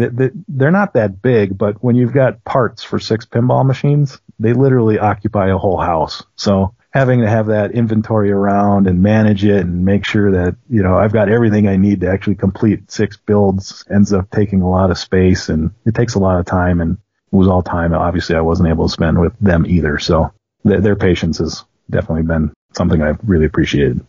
they're 0.48 0.70
not 0.70 0.94
that 0.94 1.20
big, 1.20 1.58
but 1.58 1.84
when 1.84 1.96
you've 1.96 2.14
got 2.14 2.42
parts 2.44 2.82
for 2.82 2.98
six 2.98 3.26
pinball 3.26 3.66
machines, 3.66 4.18
they 4.40 4.54
literally 4.54 4.98
occupy 4.98 5.50
a 5.50 5.58
whole 5.58 5.78
house. 5.78 6.22
So 6.34 6.74
having 6.92 7.20
to 7.20 7.28
have 7.28 7.48
that 7.48 7.72
inventory 7.72 8.32
around 8.32 8.86
and 8.86 9.02
manage 9.02 9.44
it 9.44 9.60
and 9.60 9.84
make 9.84 10.06
sure 10.06 10.32
that, 10.32 10.56
you 10.70 10.82
know, 10.82 10.96
I've 10.96 11.12
got 11.12 11.28
everything 11.28 11.68
I 11.68 11.76
need 11.76 12.00
to 12.00 12.10
actually 12.10 12.36
complete 12.36 12.90
six 12.90 13.18
builds 13.18 13.84
ends 13.90 14.14
up 14.14 14.30
taking 14.30 14.62
a 14.62 14.70
lot 14.70 14.90
of 14.90 14.96
space 14.96 15.50
and 15.50 15.72
it 15.84 15.94
takes 15.94 16.14
a 16.14 16.20
lot 16.20 16.40
of 16.40 16.46
time 16.46 16.80
and 16.80 16.96
it 16.96 17.36
was 17.36 17.48
all 17.48 17.62
time. 17.62 17.92
Obviously 17.92 18.34
I 18.34 18.40
wasn't 18.40 18.70
able 18.70 18.86
to 18.86 18.92
spend 18.92 19.20
with 19.20 19.38
them 19.40 19.66
either. 19.66 19.98
So 19.98 20.32
their 20.64 20.96
patience 20.96 21.36
has 21.36 21.66
definitely 21.90 22.22
been 22.22 22.50
something 22.74 23.02
I've 23.02 23.18
really 23.24 23.46
appreciated. 23.46 24.04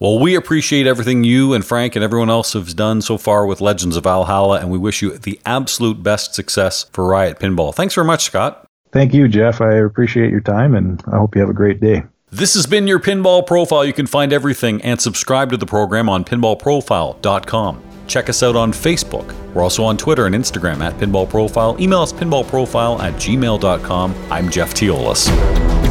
Well, 0.00 0.20
we 0.20 0.36
appreciate 0.36 0.86
everything 0.86 1.24
you 1.24 1.54
and 1.54 1.64
Frank 1.64 1.96
and 1.96 2.04
everyone 2.04 2.30
else 2.30 2.52
has 2.52 2.72
done 2.72 3.02
so 3.02 3.18
far 3.18 3.46
with 3.46 3.60
Legends 3.60 3.96
of 3.96 4.04
Valhalla, 4.04 4.60
and 4.60 4.70
we 4.70 4.78
wish 4.78 5.02
you 5.02 5.18
the 5.18 5.40
absolute 5.44 6.04
best 6.04 6.34
success 6.34 6.86
for 6.92 7.04
Riot 7.04 7.40
Pinball. 7.40 7.74
Thanks 7.74 7.94
very 7.96 8.06
much, 8.06 8.24
Scott. 8.24 8.64
Thank 8.92 9.12
you, 9.12 9.26
Jeff. 9.26 9.60
I 9.60 9.74
appreciate 9.74 10.30
your 10.30 10.40
time, 10.40 10.76
and 10.76 11.02
I 11.12 11.16
hope 11.16 11.34
you 11.34 11.40
have 11.40 11.50
a 11.50 11.54
great 11.54 11.80
day. 11.80 12.04
This 12.30 12.54
has 12.54 12.66
been 12.66 12.86
your 12.86 13.00
Pinball 13.00 13.44
Profile. 13.46 13.84
You 13.84 13.92
can 13.92 14.06
find 14.06 14.32
everything 14.32 14.80
and 14.82 15.00
subscribe 15.00 15.50
to 15.50 15.56
the 15.56 15.66
program 15.66 16.08
on 16.08 16.24
pinballprofile.com. 16.24 17.82
Check 18.06 18.28
us 18.28 18.42
out 18.42 18.56
on 18.56 18.72
Facebook. 18.72 19.34
We're 19.52 19.62
also 19.62 19.82
on 19.82 19.96
Twitter 19.96 20.26
and 20.26 20.34
Instagram 20.34 20.80
at 20.80 20.94
Pinball 20.94 21.28
Profile. 21.28 21.76
Email 21.80 22.00
us 22.00 22.12
pinballprofile 22.12 23.00
at 23.00 23.14
gmail.com. 23.14 24.14
I'm 24.30 24.48
Jeff 24.48 24.74
Teolis. 24.74 25.87